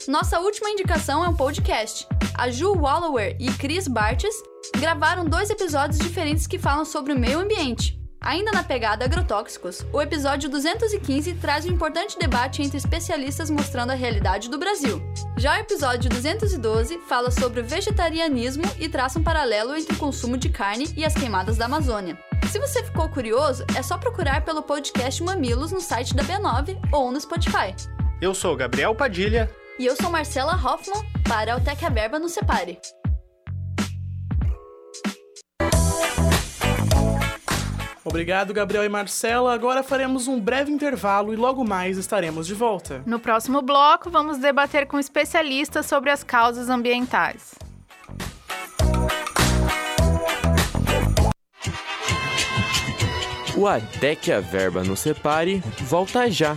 Nossa 0.09 0.39
última 0.39 0.69
indicação 0.69 1.23
é 1.23 1.29
um 1.29 1.35
podcast. 1.35 2.05
A 2.37 2.49
Ju 2.49 2.73
Wallower 2.73 3.37
e 3.39 3.49
Chris 3.53 3.87
Bartes 3.87 4.35
gravaram 4.77 5.23
dois 5.23 5.49
episódios 5.49 5.99
diferentes 5.99 6.45
que 6.45 6.59
falam 6.59 6.83
sobre 6.83 7.13
o 7.13 7.19
meio 7.19 7.39
ambiente. 7.39 7.97
Ainda 8.25 8.51
na 8.51 8.63
pegada 8.63 9.05
agrotóxicos, 9.05 9.85
o 9.93 10.01
episódio 10.01 10.49
215 10.49 11.35
traz 11.35 11.63
um 11.63 11.69
importante 11.69 12.17
debate 12.17 12.63
entre 12.63 12.75
especialistas 12.75 13.51
mostrando 13.51 13.91
a 13.91 13.93
realidade 13.93 14.49
do 14.49 14.57
Brasil. 14.57 14.99
Já 15.37 15.55
o 15.55 15.59
episódio 15.59 16.09
212 16.09 16.97
fala 17.07 17.29
sobre 17.29 17.61
o 17.61 17.63
vegetarianismo 17.63 18.63
e 18.79 18.89
traça 18.89 19.19
um 19.19 19.23
paralelo 19.23 19.75
entre 19.75 19.93
o 19.93 19.99
consumo 19.99 20.37
de 20.37 20.49
carne 20.49 20.91
e 20.97 21.05
as 21.05 21.13
queimadas 21.13 21.55
da 21.55 21.65
Amazônia. 21.65 22.17
Se 22.51 22.57
você 22.57 22.83
ficou 22.83 23.07
curioso, 23.09 23.63
é 23.75 23.83
só 23.83 23.95
procurar 23.95 24.43
pelo 24.43 24.63
podcast 24.63 25.21
Mamilos 25.21 25.71
no 25.71 25.79
site 25.79 26.15
da 26.15 26.23
B9 26.23 26.79
ou 26.91 27.11
no 27.11 27.21
Spotify. 27.21 27.75
Eu 28.19 28.33
sou 28.33 28.55
Gabriel 28.55 28.95
Padilha. 28.95 29.51
E 29.77 29.85
eu 29.85 29.95
sou 29.95 30.09
Marcela 30.09 30.53
Hoffman 30.53 31.05
para 31.27 31.57
o 31.57 31.61
Tec 31.61 31.79
Verba 31.91 32.17
no 32.17 32.29
Separe. 32.29 32.79
Obrigado, 38.05 38.53
Gabriel 38.53 38.85
e 38.85 38.89
Marcela. 38.89 39.51
Agora 39.51 39.81
faremos 39.81 40.27
um 40.27 40.39
breve 40.39 40.71
intervalo 40.71 41.33
e 41.33 41.35
logo 41.35 41.65
mais 41.65 41.97
estaremos 41.97 42.45
de 42.45 42.53
volta. 42.53 43.01
No 43.03 43.19
próximo 43.19 43.63
bloco, 43.63 44.11
vamos 44.11 44.37
debater 44.37 44.85
com 44.85 44.99
especialistas 44.99 45.87
sobre 45.87 46.11
as 46.11 46.23
causas 46.23 46.69
ambientais. 46.69 47.55
O 53.57 53.67
Até 53.67 54.15
que 54.15 54.31
a 54.31 54.39
Verba 54.39 54.83
nos 54.83 54.99
Separe 54.99 55.63
volta 55.81 56.29
já. 56.29 56.55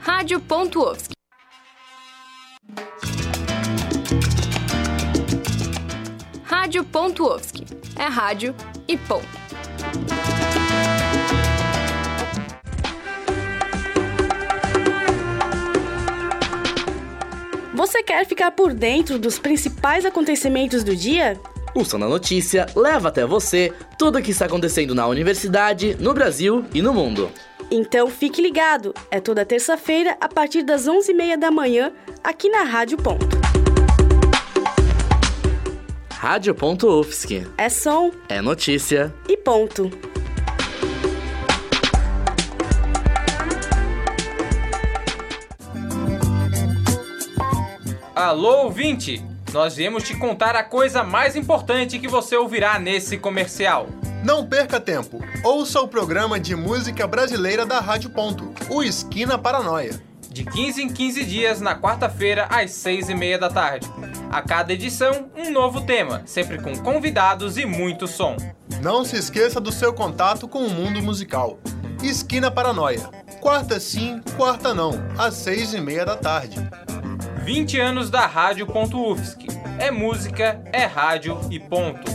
Rádio 0.00 0.40
Pontuovski. 0.40 1.15
Rádio.UFSC. 6.66 7.64
É 7.96 8.06
rádio 8.06 8.52
e 8.88 8.96
ponto. 8.96 9.24
Você 17.72 18.02
quer 18.02 18.26
ficar 18.26 18.50
por 18.50 18.74
dentro 18.74 19.16
dos 19.16 19.38
principais 19.38 20.04
acontecimentos 20.04 20.82
do 20.82 20.96
dia? 20.96 21.38
O 21.72 21.84
Som 21.84 22.00
da 22.00 22.08
Notícia 22.08 22.66
leva 22.74 23.10
até 23.10 23.24
você 23.24 23.72
tudo 23.96 24.18
o 24.18 24.22
que 24.22 24.32
está 24.32 24.46
acontecendo 24.46 24.92
na 24.92 25.06
universidade, 25.06 25.96
no 26.00 26.12
Brasil 26.12 26.64
e 26.74 26.82
no 26.82 26.92
mundo. 26.92 27.30
Então 27.70 28.08
fique 28.10 28.42
ligado, 28.42 28.92
é 29.08 29.20
toda 29.20 29.44
terça-feira 29.44 30.16
a 30.20 30.28
partir 30.28 30.64
das 30.64 30.88
11h30 30.88 31.36
da 31.36 31.50
manhã, 31.52 31.92
aqui 32.24 32.48
na 32.48 32.64
Rádio 32.64 32.98
Ponto. 32.98 33.35
Rádio.UFSC. 36.26 37.46
É 37.56 37.68
som. 37.68 38.10
É 38.28 38.42
notícia. 38.42 39.14
E 39.28 39.36
ponto. 39.36 39.88
Alô, 48.12 48.64
ouvinte! 48.64 49.24
Nós 49.52 49.76
viemos 49.76 50.02
te 50.02 50.18
contar 50.18 50.56
a 50.56 50.64
coisa 50.64 51.04
mais 51.04 51.36
importante 51.36 51.96
que 51.96 52.08
você 52.08 52.36
ouvirá 52.36 52.76
nesse 52.76 53.16
comercial. 53.16 53.86
Não 54.24 54.44
perca 54.44 54.80
tempo. 54.80 55.20
Ouça 55.44 55.80
o 55.80 55.86
programa 55.86 56.40
de 56.40 56.56
música 56.56 57.06
brasileira 57.06 57.64
da 57.64 57.78
Rádio 57.78 58.10
Ponto, 58.10 58.52
o 58.68 58.82
Esquina 58.82 59.38
Paranoia. 59.38 60.02
De 60.36 60.44
15 60.44 60.82
em 60.82 60.88
15 60.90 61.24
dias, 61.24 61.60
na 61.62 61.74
quarta-feira, 61.74 62.46
às 62.50 62.70
6 62.72 63.08
e 63.08 63.14
meia 63.14 63.38
da 63.38 63.48
tarde. 63.48 63.90
A 64.30 64.42
cada 64.42 64.70
edição, 64.70 65.30
um 65.34 65.50
novo 65.50 65.80
tema, 65.80 66.24
sempre 66.26 66.60
com 66.60 66.76
convidados 66.76 67.56
e 67.56 67.64
muito 67.64 68.06
som. 68.06 68.36
Não 68.82 69.02
se 69.02 69.16
esqueça 69.16 69.58
do 69.58 69.72
seu 69.72 69.94
contato 69.94 70.46
com 70.46 70.58
o 70.58 70.68
mundo 70.68 71.02
musical. 71.02 71.58
Esquina 72.02 72.50
Paranoia. 72.50 73.08
Quarta 73.40 73.80
sim, 73.80 74.20
quarta 74.36 74.74
não, 74.74 74.92
às 75.16 75.32
6 75.36 75.72
e 75.72 75.80
meia 75.80 76.04
da 76.04 76.16
tarde. 76.16 76.58
20 77.42 77.80
anos 77.80 78.10
da 78.10 78.26
Rádio.UFSC. 78.26 79.46
É 79.78 79.90
música, 79.90 80.60
é 80.70 80.84
rádio 80.84 81.40
e 81.50 81.58
ponto. 81.58 82.12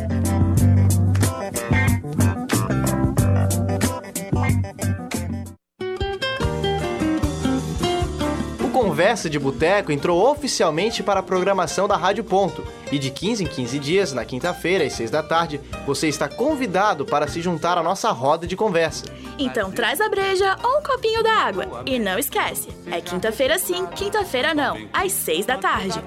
Conversa 8.72 9.30
de 9.30 9.38
Boteco 9.38 9.92
entrou 9.92 10.32
oficialmente 10.32 11.04
para 11.04 11.20
a 11.20 11.24
programação 11.24 11.88
da 11.88 11.98
Rádio 11.98 12.24
Ponto. 12.24 12.64
E 12.92 12.98
de 12.98 13.10
15 13.10 13.44
em 13.44 13.48
15 13.48 13.80
dias, 13.80 14.14
na 14.14 14.24
quinta-feira, 14.24 14.86
às 14.86 14.94
6 14.94 15.12
da 15.12 15.22
tarde, 15.22 15.60
você 15.86 16.08
está 16.08 16.28
convidado 16.28 17.06
para 17.06 17.28
se 17.28 17.42
juntar 17.42 17.78
à 17.78 17.84
nossa 17.84 18.12
roda 18.12 18.48
de 18.48 18.56
conversa. 18.56 19.06
Então 19.38 19.72
traz 19.72 20.00
a 20.00 20.10
breja 20.10 20.58
ou 20.64 20.80
um 20.80 20.84
copinho 20.84 21.22
da 21.22 21.32
água. 21.32 21.84
E 21.86 22.00
não 22.00 22.18
esquece, 22.18 22.70
é 22.90 23.02
quinta-feira 23.02 23.60
sim, 23.60 23.86
quinta-feira 23.88 24.54
não, 24.54 24.78
às 24.94 25.12
6 25.12 25.46
da 25.46 25.58
tarde. 25.58 26.02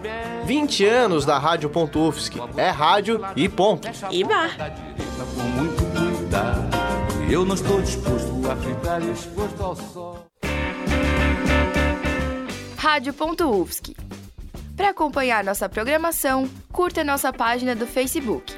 20 0.45 0.87
anos 0.87 1.25
da 1.25 1.39
Rádio 1.39 1.71
Ufsc. 1.75 2.37
É 2.57 2.71
rádio 2.71 3.21
e 3.37 3.49
ponto. 3.49 3.89
E 4.11 4.25
bar. 4.25 4.57
Eu 7.31 7.45
não 7.45 7.55
estou 7.55 7.81
disposto 7.81 8.51
a 8.51 8.57
ficar 8.57 9.03
exposto 9.03 9.63
ao 9.63 9.77
sol. 9.77 10.24
Rádio.UFSC. 12.85 13.97
Para 14.77 14.91
acompanhar 14.91 15.43
nossa 15.43 15.67
programação, 15.71 16.47
curta 16.71 17.03
nossa 17.03 17.33
página 17.33 17.75
do 17.75 17.87
Facebook, 17.87 18.55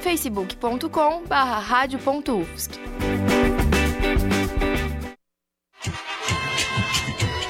facebook.com/radio.ufsc. 0.00 2.80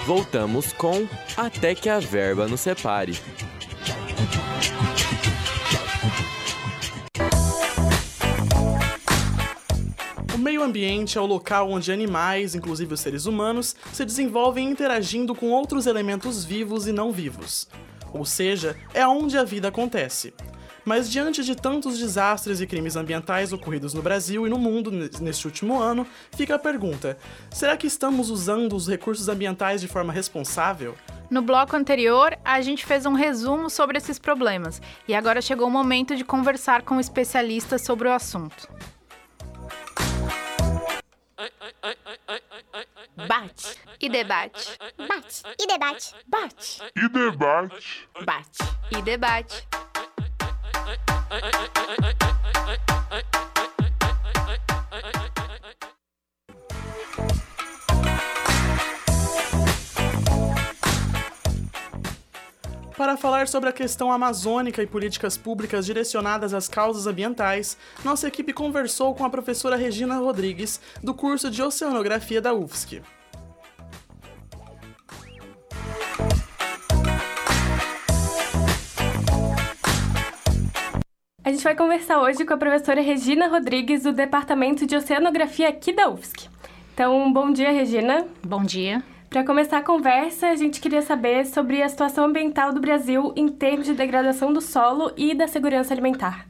Voltamos 0.04 0.74
com 0.74 1.08
Até 1.38 1.74
que 1.74 1.88
a 1.88 1.98
verba 1.98 2.46
nos 2.46 2.60
separe. 2.60 3.18
Meio 10.60 10.64
ambiente 10.64 11.16
é 11.16 11.20
o 11.20 11.26
local 11.26 11.70
onde 11.70 11.90
animais, 11.90 12.54
inclusive 12.54 12.92
os 12.92 13.00
seres 13.00 13.24
humanos, 13.24 13.74
se 13.92 14.04
desenvolvem 14.04 14.68
interagindo 14.68 15.34
com 15.34 15.50
outros 15.50 15.86
elementos 15.86 16.44
vivos 16.44 16.86
e 16.86 16.92
não 16.92 17.10
vivos. 17.10 17.66
Ou 18.12 18.26
seja, 18.26 18.76
é 18.92 19.06
onde 19.06 19.38
a 19.38 19.44
vida 19.44 19.68
acontece. 19.68 20.34
Mas 20.84 21.10
diante 21.10 21.42
de 21.44 21.54
tantos 21.54 21.98
desastres 21.98 22.60
e 22.60 22.66
crimes 22.66 22.96
ambientais 22.96 23.52
ocorridos 23.52 23.94
no 23.94 24.02
Brasil 24.02 24.46
e 24.46 24.50
no 24.50 24.58
mundo 24.58 24.90
neste 24.90 25.46
último 25.46 25.80
ano, 25.80 26.06
fica 26.32 26.56
a 26.56 26.58
pergunta: 26.58 27.16
será 27.50 27.76
que 27.76 27.86
estamos 27.86 28.28
usando 28.28 28.74
os 28.74 28.86
recursos 28.86 29.28
ambientais 29.28 29.80
de 29.80 29.88
forma 29.88 30.12
responsável? 30.12 30.94
No 31.30 31.40
bloco 31.40 31.76
anterior, 31.76 32.36
a 32.44 32.60
gente 32.60 32.84
fez 32.84 33.06
um 33.06 33.14
resumo 33.14 33.70
sobre 33.70 33.96
esses 33.96 34.18
problemas 34.18 34.82
e 35.08 35.14
agora 35.14 35.40
chegou 35.40 35.68
o 35.68 35.70
momento 35.70 36.16
de 36.16 36.24
conversar 36.24 36.82
com 36.82 36.98
especialistas 37.00 37.82
sobre 37.82 38.08
o 38.08 38.12
assunto. 38.12 38.68
E 44.00 44.09
debate. 44.09 44.78
Bate 44.97 45.42
e 45.59 45.66
debate. 45.66 46.14
Bate 46.26 46.83
e 46.97 47.09
debate. 47.09 48.09
Bate 48.25 48.59
e 48.90 49.02
debate. 49.02 49.69
Para 62.97 63.16
falar 63.16 63.49
sobre 63.49 63.71
a 63.71 63.73
questão 63.73 64.12
amazônica 64.12 64.83
e 64.83 64.87
políticas 64.87 65.37
públicas 65.37 65.87
direcionadas 65.87 66.52
às 66.52 66.69
causas 66.69 67.07
ambientais, 67.07 67.78
nossa 68.04 68.28
equipe 68.28 68.52
conversou 68.52 69.14
com 69.14 69.25
a 69.25 69.30
professora 69.30 69.75
Regina 69.75 70.19
Rodrigues, 70.19 70.78
do 71.02 71.14
curso 71.14 71.50
de 71.50 71.62
Oceanografia 71.62 72.42
da 72.42 72.52
UFSC. 72.52 73.02
A 81.50 81.52
gente 81.52 81.64
vai 81.64 81.75
conversar 81.75 82.23
hoje 82.23 82.45
com 82.45 82.54
a 82.54 82.57
professora 82.57 83.00
Regina 83.00 83.49
Rodrigues, 83.49 84.04
do 84.04 84.12
Departamento 84.12 84.87
de 84.87 84.95
Oceanografia 84.95 85.69
aqui 85.69 85.92
da 85.92 86.09
UFSC. 86.09 86.49
Então, 86.95 87.33
bom 87.33 87.50
dia, 87.50 87.73
Regina. 87.73 88.25
Bom 88.40 88.62
dia. 88.62 89.02
Para 89.28 89.42
começar 89.42 89.78
a 89.78 89.83
conversa, 89.83 90.47
a 90.47 90.54
gente 90.54 90.80
queria 90.80 91.02
saber 91.02 91.45
sobre 91.45 91.83
a 91.83 91.88
situação 91.88 92.26
ambiental 92.26 92.73
do 92.73 92.80
Brasil 92.80 93.33
em 93.35 93.49
termos 93.49 93.87
de 93.87 93.95
degradação 93.95 94.52
do 94.52 94.61
solo 94.61 95.11
e 95.16 95.35
da 95.35 95.49
segurança 95.49 95.92
alimentar. 95.92 96.47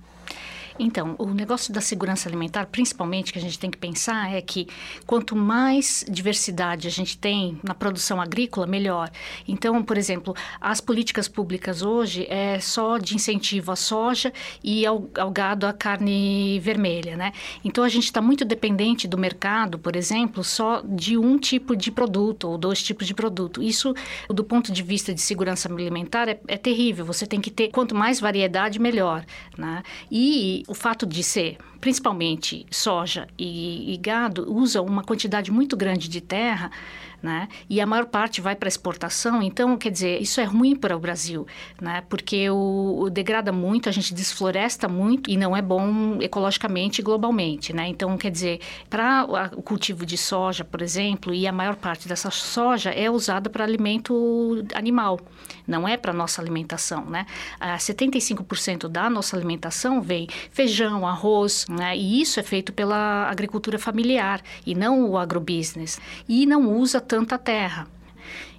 Então, 0.82 1.14
o 1.18 1.26
negócio 1.26 1.74
da 1.74 1.80
segurança 1.82 2.26
alimentar, 2.26 2.64
principalmente, 2.64 3.34
que 3.34 3.38
a 3.38 3.42
gente 3.42 3.58
tem 3.58 3.70
que 3.70 3.76
pensar 3.76 4.32
é 4.32 4.40
que 4.40 4.66
quanto 5.06 5.36
mais 5.36 6.02
diversidade 6.08 6.88
a 6.88 6.90
gente 6.90 7.18
tem 7.18 7.60
na 7.62 7.74
produção 7.74 8.18
agrícola, 8.18 8.66
melhor. 8.66 9.10
Então, 9.46 9.82
por 9.82 9.98
exemplo, 9.98 10.34
as 10.58 10.80
políticas 10.80 11.28
públicas 11.28 11.82
hoje 11.82 12.26
é 12.30 12.58
só 12.60 12.96
de 12.96 13.14
incentivo 13.14 13.70
à 13.70 13.76
soja 13.76 14.32
e 14.64 14.86
ao, 14.86 15.06
ao 15.18 15.30
gado 15.30 15.66
à 15.66 15.72
carne 15.74 16.58
vermelha, 16.60 17.14
né? 17.14 17.32
Então, 17.62 17.84
a 17.84 17.88
gente 17.90 18.04
está 18.04 18.22
muito 18.22 18.42
dependente 18.42 19.06
do 19.06 19.18
mercado, 19.18 19.78
por 19.78 19.94
exemplo, 19.94 20.42
só 20.42 20.80
de 20.82 21.18
um 21.18 21.36
tipo 21.36 21.76
de 21.76 21.92
produto 21.92 22.48
ou 22.48 22.56
dois 22.56 22.82
tipos 22.82 23.06
de 23.06 23.12
produto. 23.12 23.62
Isso, 23.62 23.94
do 24.30 24.42
ponto 24.42 24.72
de 24.72 24.82
vista 24.82 25.12
de 25.12 25.20
segurança 25.20 25.70
alimentar, 25.70 26.26
é, 26.26 26.40
é 26.48 26.56
terrível. 26.56 27.04
Você 27.04 27.26
tem 27.26 27.38
que 27.38 27.50
ter 27.50 27.68
quanto 27.68 27.94
mais 27.94 28.18
variedade, 28.18 28.78
melhor, 28.78 29.26
né? 29.58 29.82
E 30.10 30.64
o 30.70 30.74
fato 30.74 31.04
de 31.04 31.24
ser 31.24 31.58
principalmente 31.80 32.64
soja 32.70 33.26
e, 33.36 33.92
e 33.92 33.96
gado 33.96 34.46
usa 34.54 34.80
uma 34.80 35.02
quantidade 35.02 35.50
muito 35.50 35.76
grande 35.76 36.08
de 36.08 36.20
terra 36.20 36.70
né? 37.22 37.48
E 37.68 37.80
a 37.80 37.86
maior 37.86 38.06
parte 38.06 38.40
vai 38.40 38.54
para 38.54 38.68
exportação, 38.68 39.42
então, 39.42 39.76
quer 39.76 39.90
dizer, 39.90 40.20
isso 40.20 40.40
é 40.40 40.44
ruim 40.44 40.74
para 40.74 40.96
o 40.96 41.00
Brasil, 41.00 41.46
né? 41.80 42.02
Porque 42.08 42.48
o, 42.50 43.00
o, 43.02 43.10
degrada 43.10 43.52
muito, 43.52 43.88
a 43.88 43.92
gente 43.92 44.14
desfloresta 44.14 44.88
muito 44.88 45.30
e 45.30 45.36
não 45.36 45.56
é 45.56 45.62
bom 45.62 46.18
ecologicamente 46.20 47.00
e 47.00 47.04
globalmente, 47.04 47.72
né? 47.72 47.86
Então, 47.88 48.16
quer 48.16 48.30
dizer, 48.30 48.60
para 48.88 49.26
o 49.56 49.62
cultivo 49.62 50.06
de 50.06 50.16
soja, 50.16 50.64
por 50.64 50.82
exemplo, 50.82 51.34
e 51.34 51.46
a 51.46 51.52
maior 51.52 51.76
parte 51.76 52.08
dessa 52.08 52.30
soja 52.30 52.90
é 52.90 53.10
usada 53.10 53.50
para 53.50 53.64
alimento 53.64 54.64
animal, 54.74 55.20
não 55.66 55.86
é 55.86 55.96
para 55.96 56.12
nossa 56.12 56.40
alimentação, 56.40 57.04
né? 57.04 57.26
Ah, 57.58 57.76
75% 57.76 58.88
da 58.88 59.10
nossa 59.10 59.36
alimentação 59.36 60.00
vem 60.00 60.26
feijão, 60.50 61.06
arroz, 61.06 61.66
né? 61.68 61.96
E 61.96 62.20
isso 62.20 62.40
é 62.40 62.42
feito 62.42 62.72
pela 62.72 63.28
agricultura 63.30 63.78
familiar 63.78 64.42
e 64.66 64.74
não 64.74 65.08
o 65.08 65.18
agrobusiness. 65.18 66.00
E 66.28 66.46
não 66.46 66.72
usa 66.76 67.00
tanta 67.10 67.36
terra. 67.36 67.88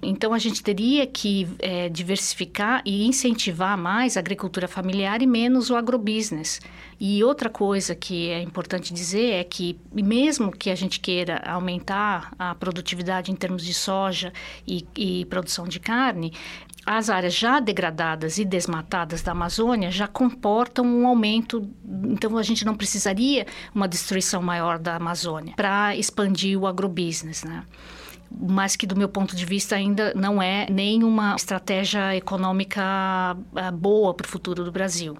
Então 0.02 0.34
a 0.34 0.38
gente 0.38 0.62
teria 0.62 1.06
que 1.06 1.48
é, 1.58 1.88
diversificar 1.88 2.82
e 2.84 3.06
incentivar 3.06 3.78
mais 3.78 4.14
a 4.14 4.20
agricultura 4.20 4.68
familiar 4.68 5.22
e 5.22 5.26
menos 5.26 5.70
o 5.70 5.76
agrobusiness. 5.76 6.60
E 7.00 7.24
outra 7.24 7.48
coisa 7.48 7.94
que 7.94 8.28
é 8.28 8.42
importante 8.42 8.92
dizer 8.92 9.30
é 9.36 9.44
que, 9.44 9.78
mesmo 9.90 10.52
que 10.52 10.68
a 10.68 10.74
gente 10.74 11.00
queira 11.00 11.38
aumentar 11.46 12.34
a 12.38 12.54
produtividade 12.54 13.32
em 13.32 13.34
termos 13.34 13.64
de 13.64 13.72
soja 13.72 14.34
e, 14.66 14.86
e 14.94 15.24
produção 15.24 15.66
de 15.66 15.80
carne, 15.80 16.34
as 16.84 17.08
áreas 17.08 17.34
já 17.34 17.58
degradadas 17.58 18.36
e 18.36 18.44
desmatadas 18.44 19.22
da 19.22 19.32
Amazônia 19.32 19.90
já 19.90 20.06
comportam 20.06 20.84
um 20.84 21.06
aumento, 21.06 21.66
então 22.04 22.36
a 22.36 22.42
gente 22.42 22.66
não 22.66 22.74
precisaria 22.74 23.46
uma 23.74 23.88
destruição 23.88 24.42
maior 24.42 24.78
da 24.78 24.96
Amazônia 24.96 25.54
para 25.56 25.96
expandir 25.96 26.60
o 26.60 26.66
agrobusiness, 26.66 27.44
né? 27.44 27.64
Mas 28.40 28.76
que 28.76 28.86
do 28.86 28.96
meu 28.96 29.08
ponto 29.08 29.34
de 29.36 29.44
vista 29.44 29.76
ainda 29.76 30.12
não 30.14 30.42
é 30.42 30.66
nenhuma 30.70 31.34
estratégia 31.36 32.16
econômica 32.16 32.82
ah, 32.82 33.70
boa 33.72 34.14
para 34.14 34.26
o 34.26 34.28
futuro 34.28 34.64
do 34.64 34.72
Brasil. 34.72 35.16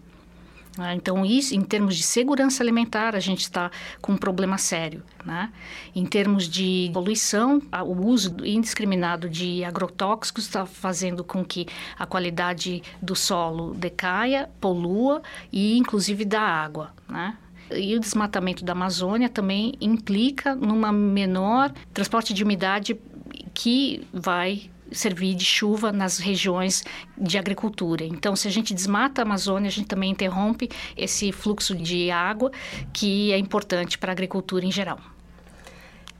Né? 0.76 0.94
Então, 0.94 1.24
isso, 1.24 1.54
em 1.54 1.62
termos 1.62 1.96
de 1.96 2.02
segurança 2.02 2.62
alimentar, 2.62 3.14
a 3.14 3.20
gente 3.20 3.42
está 3.42 3.70
com 4.00 4.12
um 4.12 4.16
problema 4.16 4.56
sério. 4.58 5.02
Né? 5.24 5.52
Em 5.94 6.04
termos 6.04 6.48
de 6.48 6.90
poluição, 6.92 7.60
o 7.84 8.06
uso 8.06 8.36
indiscriminado 8.44 9.28
de 9.28 9.64
agrotóxicos 9.64 10.44
está 10.44 10.64
fazendo 10.64 11.22
com 11.22 11.44
que 11.44 11.66
a 11.98 12.06
qualidade 12.06 12.82
do 13.00 13.14
solo 13.14 13.74
decaia, 13.74 14.48
polua 14.60 15.22
e, 15.52 15.76
inclusive, 15.76 16.24
da 16.24 16.40
água. 16.40 16.92
Né? 17.08 17.36
E 17.76 17.96
o 17.96 18.00
desmatamento 18.00 18.64
da 18.64 18.72
Amazônia 18.72 19.28
também 19.28 19.74
implica 19.80 20.54
numa 20.54 20.92
menor 20.92 21.72
transporte 21.92 22.32
de 22.32 22.44
umidade 22.44 22.98
que 23.54 24.06
vai 24.12 24.70
servir 24.92 25.34
de 25.34 25.44
chuva 25.44 25.90
nas 25.90 26.18
regiões 26.18 26.84
de 27.16 27.38
agricultura. 27.38 28.04
Então, 28.04 28.36
se 28.36 28.46
a 28.46 28.50
gente 28.50 28.74
desmata 28.74 29.22
a 29.22 29.24
Amazônia, 29.24 29.68
a 29.68 29.72
gente 29.72 29.88
também 29.88 30.10
interrompe 30.10 30.68
esse 30.96 31.32
fluxo 31.32 31.74
de 31.74 32.10
água 32.10 32.50
que 32.92 33.32
é 33.32 33.38
importante 33.38 33.98
para 33.98 34.12
a 34.12 34.14
agricultura 34.14 34.64
em 34.64 34.72
geral. 34.72 35.00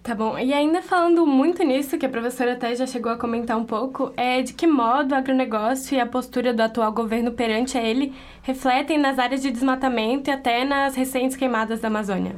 Tá 0.02 0.16
bom. 0.16 0.36
E 0.36 0.52
ainda 0.52 0.82
falando 0.82 1.24
muito 1.24 1.62
nisso, 1.62 1.96
que 1.96 2.04
a 2.04 2.08
professora 2.08 2.54
até 2.54 2.74
já 2.74 2.86
chegou 2.86 3.12
a 3.12 3.16
comentar 3.16 3.56
um 3.56 3.64
pouco, 3.64 4.12
é 4.16 4.42
de 4.42 4.52
que 4.52 4.66
modo 4.66 5.12
o 5.12 5.14
agronegócio 5.14 5.96
e 5.96 6.00
a 6.00 6.06
postura 6.06 6.52
do 6.52 6.60
atual 6.60 6.90
governo 6.90 7.30
perante 7.30 7.78
a 7.78 7.82
ele 7.82 8.12
refletem 8.42 8.98
nas 8.98 9.16
áreas 9.20 9.40
de 9.40 9.50
desmatamento 9.52 10.28
e 10.28 10.32
até 10.32 10.64
nas 10.64 10.96
recentes 10.96 11.36
queimadas 11.36 11.80
da 11.80 11.86
Amazônia? 11.86 12.34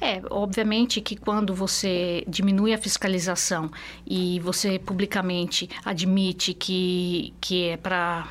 É, 0.00 0.22
obviamente 0.30 1.00
que 1.00 1.16
quando 1.16 1.52
você 1.52 2.24
diminui 2.26 2.72
a 2.72 2.78
fiscalização 2.78 3.70
e 4.06 4.40
você 4.40 4.78
publicamente 4.78 5.68
admite 5.84 6.54
que, 6.54 7.34
que 7.40 7.64
é 7.70 7.76
para 7.76 8.28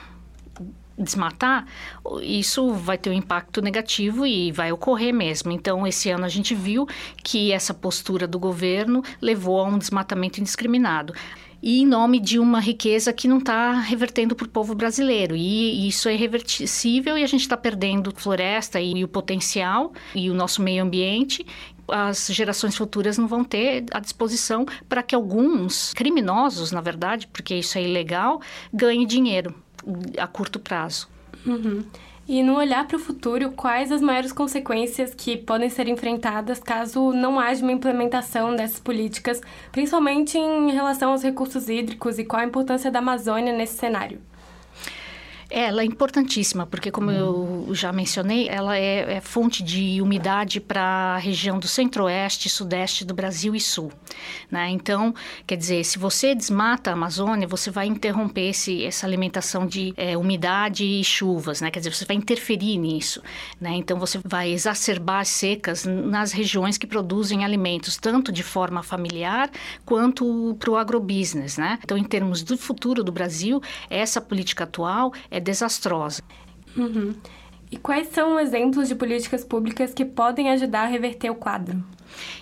desmatar, 0.97 1.65
isso 2.21 2.73
vai 2.73 2.97
ter 2.97 3.09
um 3.09 3.13
impacto 3.13 3.61
negativo 3.61 4.25
e 4.25 4.51
vai 4.51 4.71
ocorrer 4.71 5.13
mesmo. 5.13 5.51
Então, 5.51 5.85
esse 5.85 6.09
ano 6.09 6.25
a 6.25 6.29
gente 6.29 6.55
viu 6.55 6.87
que 7.23 7.51
essa 7.51 7.73
postura 7.73 8.27
do 8.27 8.39
governo 8.39 9.03
levou 9.21 9.59
a 9.59 9.65
um 9.65 9.77
desmatamento 9.77 10.39
indiscriminado 10.39 11.13
e 11.61 11.81
em 11.81 11.85
nome 11.85 12.19
de 12.19 12.39
uma 12.39 12.59
riqueza 12.59 13.11
que 13.11 13.27
não 13.27 13.39
está 13.39 13.73
revertendo 13.73 14.35
para 14.35 14.45
o 14.45 14.49
povo 14.49 14.75
brasileiro. 14.75 15.35
E 15.35 15.87
isso 15.87 16.07
é 16.07 16.13
irreversível 16.13 17.17
e 17.17 17.23
a 17.23 17.27
gente 17.27 17.41
está 17.41 17.57
perdendo 17.57 18.13
floresta 18.15 18.79
e, 18.79 18.93
e 18.93 19.03
o 19.03 19.07
potencial 19.07 19.91
e 20.13 20.29
o 20.29 20.33
nosso 20.33 20.61
meio 20.61 20.83
ambiente 20.83 21.45
as 21.89 22.27
gerações 22.27 22.75
futuras 22.75 23.17
não 23.17 23.27
vão 23.27 23.45
ter 23.45 23.85
à 23.91 23.99
disposição 23.99 24.65
para 24.89 25.01
que 25.01 25.15
alguns 25.15 25.93
criminosos, 25.93 26.69
na 26.71 26.81
verdade, 26.81 27.27
porque 27.27 27.55
isso 27.55 27.77
é 27.77 27.83
ilegal, 27.83 28.41
ganhem 28.73 29.07
dinheiro 29.07 29.55
a 30.17 30.27
curto 30.27 30.59
prazo. 30.59 31.07
Uhum. 31.45 31.83
E 32.27 32.43
no 32.43 32.57
olhar 32.57 32.85
para 32.85 32.97
o 32.97 32.99
futuro, 32.99 33.51
quais 33.51 33.89
as 33.89 34.01
maiores 34.01 34.33
consequências 34.33 35.13
que 35.15 35.37
podem 35.37 35.69
ser 35.69 35.87
enfrentadas 35.87 36.59
caso 36.59 37.13
não 37.13 37.39
haja 37.39 37.63
uma 37.63 37.71
implementação 37.71 38.53
dessas 38.53 38.79
políticas, 38.79 39.41
principalmente 39.71 40.37
em 40.37 40.71
relação 40.71 41.11
aos 41.11 41.23
recursos 41.23 41.69
hídricos 41.69 42.19
e 42.19 42.25
qual 42.25 42.41
a 42.41 42.45
importância 42.45 42.91
da 42.91 42.99
Amazônia 42.99 43.53
nesse 43.53 43.77
cenário? 43.77 44.19
Ela 45.49 45.81
é 45.81 45.85
importantíssima, 45.85 46.65
porque, 46.65 46.91
como 46.91 47.09
eu 47.09 47.69
já 47.71 47.93
mencionei, 47.93 48.49
ela 48.49 48.77
é, 48.77 49.15
é 49.15 49.21
fonte 49.21 49.63
de 49.63 50.01
umidade 50.01 50.59
para 50.59 50.81
a 51.15 51.17
região 51.17 51.57
do 51.57 51.67
centro-oeste, 51.67 52.49
sudeste 52.49 53.05
do 53.05 53.13
Brasil 53.13 53.55
e 53.55 53.61
sul. 53.61 53.91
Né? 54.51 54.69
Então, 54.69 55.15
quer 55.45 55.55
dizer, 55.55 55.83
se 55.85 55.97
você 55.97 56.35
desmata 56.35 56.89
a 56.89 56.93
Amazônia, 56.93 57.47
você 57.47 57.71
vai 57.71 57.87
interromper 57.87 58.49
esse, 58.49 58.83
essa 58.83 59.05
alimentação 59.05 59.65
de 59.65 59.93
é, 59.95 60.17
umidade 60.17 60.83
e 60.83 61.03
chuvas, 61.03 61.61
né? 61.61 61.71
quer 61.71 61.79
dizer, 61.79 61.93
você 61.93 62.05
vai 62.05 62.17
interferir 62.17 62.77
nisso. 62.77 63.21
Né? 63.59 63.71
Então, 63.75 63.97
você 63.97 64.19
vai 64.23 64.51
exacerbar 64.51 65.21
as 65.21 65.29
secas 65.29 65.85
nas 65.85 66.31
regiões 66.31 66.77
que 66.77 66.85
produzem 66.85 67.45
alimentos, 67.45 67.95
tanto 67.95 68.31
de 68.31 68.43
forma 68.43 68.83
familiar 68.83 69.49
quanto 69.85 70.55
para 70.59 70.71
o 70.71 70.75
agrobusiness. 70.75 71.57
Né? 71.57 71.79
Então, 71.83 71.97
em 71.97 72.03
termos 72.03 72.43
do 72.43 72.57
futuro 72.57 73.03
do 73.03 73.11
Brasil, 73.11 73.61
essa 73.89 74.19
política 74.19 74.65
atual 74.65 75.13
é 75.31 75.36
desastrosa. 75.39 76.21
Uhum. 76.75 77.15
E 77.69 77.77
quais 77.77 78.09
são 78.09 78.39
exemplos 78.39 78.87
de 78.87 78.95
políticas 78.95 79.43
públicas 79.43 79.93
que 79.93 80.05
podem 80.05 80.49
ajudar 80.51 80.83
a 80.83 80.87
reverter 80.87 81.29
o 81.29 81.35
quadro? 81.35 81.83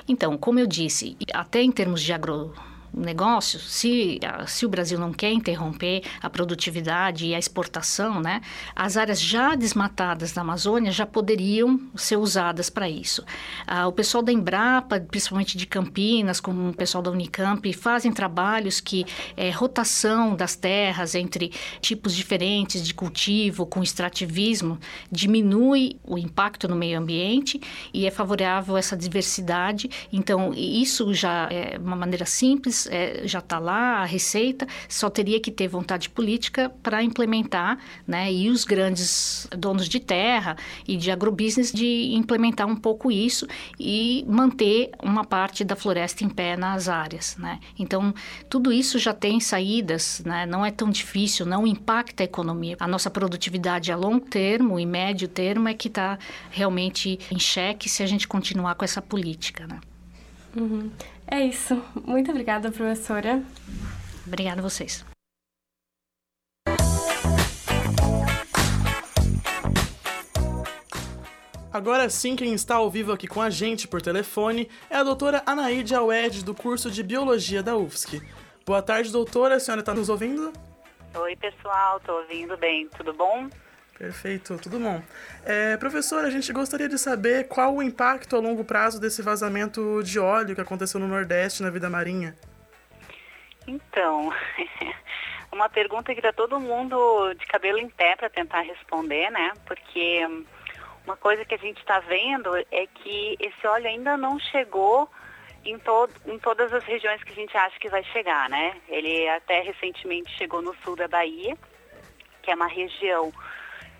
Então, 0.07 0.37
como 0.37 0.59
eu 0.59 0.67
disse, 0.67 1.17
até 1.33 1.61
em 1.61 1.71
termos 1.71 2.01
de 2.01 2.13
agro 2.13 2.53
negócio, 2.95 3.59
se, 3.59 4.19
se 4.47 4.65
o 4.65 4.69
Brasil 4.69 4.97
não 4.99 5.11
quer 5.11 5.31
interromper 5.31 6.03
a 6.21 6.29
produtividade 6.29 7.25
e 7.25 7.35
a 7.35 7.39
exportação, 7.39 8.21
né, 8.21 8.41
as 8.75 8.97
áreas 8.97 9.19
já 9.19 9.55
desmatadas 9.55 10.31
da 10.31 10.41
Amazônia 10.41 10.91
já 10.91 11.05
poderiam 11.05 11.79
ser 11.95 12.17
usadas 12.17 12.69
para 12.69 12.89
isso. 12.89 13.23
Ah, 13.67 13.87
o 13.87 13.91
pessoal 13.91 14.23
da 14.23 14.31
Embrapa, 14.31 14.99
principalmente 14.99 15.57
de 15.57 15.65
Campinas, 15.65 16.39
como 16.39 16.69
o 16.69 16.73
pessoal 16.73 17.01
da 17.01 17.11
Unicamp, 17.11 17.71
fazem 17.73 18.11
trabalhos 18.11 18.79
que 18.79 19.05
é, 19.35 19.49
rotação 19.49 20.35
das 20.35 20.55
terras 20.55 21.15
entre 21.15 21.51
tipos 21.81 22.15
diferentes 22.15 22.85
de 22.85 22.93
cultivo, 22.93 23.65
com 23.65 23.83
extrativismo, 23.83 24.79
diminui 25.11 25.97
o 26.03 26.17
impacto 26.17 26.67
no 26.67 26.75
meio 26.75 26.99
ambiente 26.99 27.59
e 27.93 28.05
é 28.05 28.11
favorável 28.11 28.75
a 28.75 28.79
essa 28.79 28.95
diversidade. 28.95 29.89
Então, 30.11 30.53
isso 30.53 31.13
já 31.13 31.47
é 31.51 31.77
uma 31.77 31.95
maneira 31.95 32.25
simples 32.25 32.84
é, 32.91 33.21
já 33.25 33.39
está 33.39 33.59
lá, 33.59 34.01
a 34.01 34.05
receita, 34.05 34.67
só 34.87 35.09
teria 35.09 35.39
que 35.39 35.51
ter 35.51 35.67
vontade 35.67 36.09
política 36.09 36.69
para 36.81 37.03
implementar, 37.03 37.77
né? 38.07 38.31
E 38.31 38.49
os 38.49 38.63
grandes 38.63 39.47
donos 39.57 39.87
de 39.87 39.99
terra 39.99 40.55
e 40.87 40.97
de 40.97 41.11
agrobusiness 41.11 41.71
de 41.71 42.13
implementar 42.13 42.67
um 42.67 42.75
pouco 42.75 43.11
isso 43.11 43.47
e 43.79 44.25
manter 44.27 44.91
uma 45.01 45.23
parte 45.23 45.63
da 45.63 45.75
floresta 45.75 46.23
em 46.23 46.29
pé 46.29 46.55
nas 46.57 46.87
áreas, 46.87 47.37
né? 47.37 47.59
Então, 47.77 48.13
tudo 48.49 48.71
isso 48.71 48.97
já 48.99 49.13
tem 49.13 49.39
saídas, 49.39 50.21
né? 50.25 50.45
Não 50.45 50.65
é 50.65 50.71
tão 50.71 50.89
difícil, 50.89 51.45
não 51.45 51.65
impacta 51.65 52.23
a 52.23 52.25
economia. 52.25 52.75
A 52.79 52.87
nossa 52.87 53.09
produtividade 53.09 53.91
a 53.91 53.95
longo 53.95 54.25
termo 54.25 54.79
e 54.79 54.85
médio 54.85 55.27
termo 55.27 55.67
é 55.67 55.73
que 55.73 55.87
está 55.87 56.17
realmente 56.51 57.19
em 57.31 57.39
xeque 57.39 57.89
se 57.89 58.03
a 58.03 58.07
gente 58.07 58.27
continuar 58.27 58.75
com 58.75 58.85
essa 58.85 59.01
política, 59.01 59.67
né? 59.67 59.79
Uhum. 60.55 60.89
É 61.27 61.39
isso. 61.39 61.75
Muito 62.05 62.31
obrigada, 62.31 62.71
professora. 62.71 63.43
Obrigada 64.25 64.61
a 64.61 64.63
vocês. 64.63 65.05
Agora 71.75 72.09
sim, 72.09 72.37
quem 72.37 72.53
está 72.53 72.75
ao 72.75 72.89
vivo 72.89 73.11
aqui 73.11 73.27
com 73.27 73.41
a 73.41 73.49
gente 73.49 73.85
por 73.85 74.01
telefone 74.01 74.69
é 74.89 74.95
a 74.95 75.03
doutora 75.03 75.43
Anaíde 75.45 75.93
Awed, 75.93 76.45
do 76.45 76.55
curso 76.55 76.89
de 76.89 77.03
Biologia 77.03 77.61
da 77.61 77.75
UFSC. 77.75 78.21
Boa 78.65 78.81
tarde, 78.81 79.11
doutora. 79.11 79.55
A 79.55 79.59
senhora 79.59 79.81
está 79.81 79.93
nos 79.93 80.07
ouvindo? 80.07 80.53
Oi, 81.13 81.35
pessoal. 81.35 81.97
Estou 81.97 82.19
ouvindo 82.19 82.55
bem. 82.55 82.87
Tudo 82.95 83.13
bom? 83.13 83.49
Perfeito, 83.97 84.57
tudo 84.57 84.77
bom. 84.77 85.01
É, 85.45 85.77
professor, 85.77 86.25
a 86.25 86.29
gente 86.29 86.51
gostaria 86.51 86.89
de 86.89 86.97
saber 86.97 87.47
qual 87.47 87.75
o 87.75 87.81
impacto 87.81 88.35
a 88.35 88.39
longo 88.39 88.65
prazo 88.65 88.99
desse 88.99 89.21
vazamento 89.21 90.03
de 90.03 90.19
óleo 90.19 90.53
que 90.53 90.59
aconteceu 90.59 90.99
no 90.99 91.07
Nordeste 91.07 91.63
na 91.63 91.69
vida 91.69 91.89
marinha. 91.89 92.35
Então, 93.65 94.33
uma 95.51 95.69
pergunta 95.69 96.13
que 96.13 96.19
está 96.19 96.33
todo 96.33 96.59
mundo 96.59 97.33
de 97.35 97.45
cabelo 97.45 97.77
em 97.77 97.87
pé 97.87 98.17
para 98.17 98.29
tentar 98.29 98.61
responder, 98.61 99.31
né? 99.31 99.53
Porque 99.65 100.27
uma 101.05 101.15
coisa 101.15 101.45
que 101.45 101.55
a 101.55 101.59
gente 101.59 101.79
está 101.79 102.01
vendo 102.01 102.53
é 102.57 102.87
que 102.95 103.37
esse 103.39 103.65
óleo 103.65 103.87
ainda 103.87 104.17
não 104.17 104.37
chegou 104.37 105.09
em, 105.63 105.79
to 105.79 106.09
em 106.25 106.37
todas 106.37 106.73
as 106.73 106.83
regiões 106.83 107.23
que 107.23 107.31
a 107.31 107.35
gente 107.35 107.55
acha 107.55 107.79
que 107.79 107.89
vai 107.89 108.03
chegar, 108.03 108.49
né? 108.49 108.75
Ele 108.89 109.25
até 109.29 109.61
recentemente 109.61 110.35
chegou 110.37 110.61
no 110.61 110.75
sul 110.83 110.97
da 110.97 111.07
Bahia, 111.07 111.57
que 112.43 112.51
é 112.51 112.55
uma 112.55 112.67
região 112.67 113.31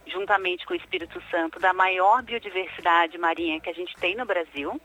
juntamente 0.07 0.65
com 0.65 0.73
o 0.73 0.77
Espírito 0.77 1.21
Santo, 1.29 1.59
da 1.59 1.73
maior 1.73 2.21
biodiversidade 2.23 3.17
marinha 3.17 3.59
que 3.59 3.69
a 3.69 3.73
gente 3.73 3.95
tem 3.97 4.15
no 4.15 4.25
Brasil. 4.25 4.79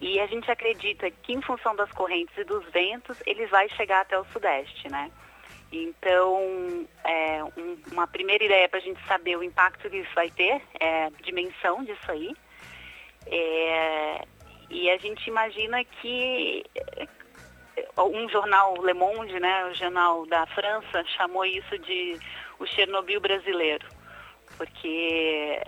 E 0.00 0.20
a 0.20 0.26
gente 0.26 0.50
acredita 0.50 1.10
que 1.10 1.32
em 1.32 1.40
função 1.40 1.74
das 1.74 1.90
correntes 1.92 2.36
e 2.36 2.44
dos 2.44 2.64
ventos, 2.70 3.22
ele 3.26 3.46
vai 3.46 3.68
chegar 3.70 4.02
até 4.02 4.18
o 4.18 4.24
sudeste, 4.26 4.90
né? 4.90 5.10
Então, 5.72 6.86
é, 7.04 7.42
um, 7.44 7.76
uma 7.90 8.06
primeira 8.06 8.44
ideia 8.44 8.68
para 8.68 8.78
a 8.78 8.82
gente 8.82 9.00
saber 9.06 9.36
o 9.36 9.42
impacto 9.42 9.88
que 9.88 9.96
isso 9.98 10.14
vai 10.14 10.30
ter, 10.30 10.60
é 10.78 11.10
dimensão 11.22 11.82
disso 11.84 12.10
aí. 12.10 12.34
É, 13.26 14.24
e 14.70 14.90
a 14.90 14.98
gente 14.98 15.26
imagina 15.26 15.82
que 15.84 16.64
um 17.98 18.28
jornal 18.28 18.74
Le 18.84 18.94
Monde, 18.94 19.38
né, 19.40 19.64
o 19.66 19.74
jornal 19.74 20.26
da 20.26 20.46
França, 20.46 21.04
chamou 21.16 21.44
isso 21.44 21.78
de 21.78 22.18
o 22.58 22.66
Chernobyl 22.66 23.20
brasileiro, 23.20 23.86
porque 24.56 25.60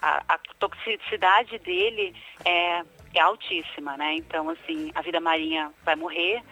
a, 0.00 0.22
a 0.34 0.38
toxicidade 0.58 1.58
dele 1.58 2.14
é, 2.44 2.82
é 3.14 3.20
altíssima, 3.20 3.96
né? 3.96 4.14
Então, 4.14 4.50
assim, 4.50 4.90
a 4.94 5.02
vida 5.02 5.20
marinha 5.20 5.72
vai 5.84 5.96
morrer, 5.96 6.42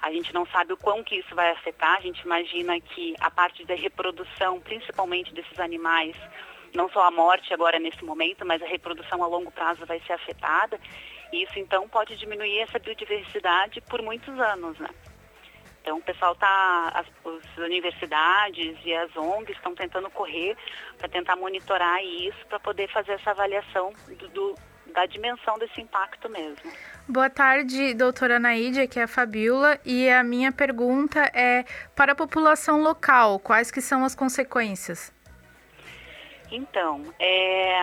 a 0.00 0.12
gente 0.12 0.34
não 0.34 0.46
sabe 0.46 0.72
o 0.72 0.76
quão 0.76 1.02
que 1.02 1.16
isso 1.16 1.34
vai 1.34 1.50
afetar. 1.50 1.96
A 1.96 2.00
gente 2.00 2.20
imagina 2.20 2.78
que 2.80 3.14
a 3.20 3.30
parte 3.30 3.64
da 3.64 3.74
reprodução, 3.74 4.60
principalmente 4.60 5.32
desses 5.32 5.58
animais, 5.58 6.14
não 6.74 6.90
só 6.90 7.06
a 7.06 7.10
morte 7.10 7.54
agora 7.54 7.78
nesse 7.78 8.04
momento, 8.04 8.44
mas 8.44 8.62
a 8.62 8.66
reprodução 8.66 9.22
a 9.22 9.26
longo 9.26 9.50
prazo 9.50 9.86
vai 9.86 10.00
ser 10.00 10.12
afetada. 10.12 10.78
E 11.32 11.42
isso 11.42 11.58
então 11.58 11.88
pode 11.88 12.16
diminuir 12.16 12.60
essa 12.60 12.78
biodiversidade 12.78 13.80
por 13.80 14.02
muitos 14.02 14.38
anos, 14.38 14.78
né? 14.78 14.90
Então 15.84 15.98
o 15.98 16.02
pessoal 16.02 16.34
tá, 16.34 16.92
as, 16.94 17.06
as 17.06 17.58
universidades 17.58 18.74
e 18.86 18.94
as 18.94 19.14
ONGs 19.14 19.54
estão 19.54 19.74
tentando 19.74 20.08
correr 20.08 20.56
para 20.96 21.10
tentar 21.10 21.36
monitorar 21.36 22.02
isso, 22.02 22.38
para 22.48 22.58
poder 22.58 22.90
fazer 22.90 23.12
essa 23.12 23.32
avaliação 23.32 23.92
do, 24.18 24.28
do 24.28 24.54
da 24.94 25.04
dimensão 25.06 25.58
desse 25.58 25.80
impacto 25.80 26.30
mesmo. 26.30 26.72
Boa 27.08 27.28
tarde, 27.28 27.92
doutora 27.94 28.38
Naide, 28.38 28.80
aqui 28.80 29.00
é 29.00 29.02
a 29.02 29.08
Fabiola, 29.08 29.78
e 29.84 30.08
a 30.08 30.22
minha 30.22 30.52
pergunta 30.52 31.20
é, 31.34 31.64
para 31.96 32.12
a 32.12 32.14
população 32.14 32.80
local, 32.80 33.40
quais 33.40 33.72
que 33.72 33.80
são 33.80 34.04
as 34.04 34.14
consequências? 34.14 35.12
Então, 36.50 37.02
é, 37.18 37.76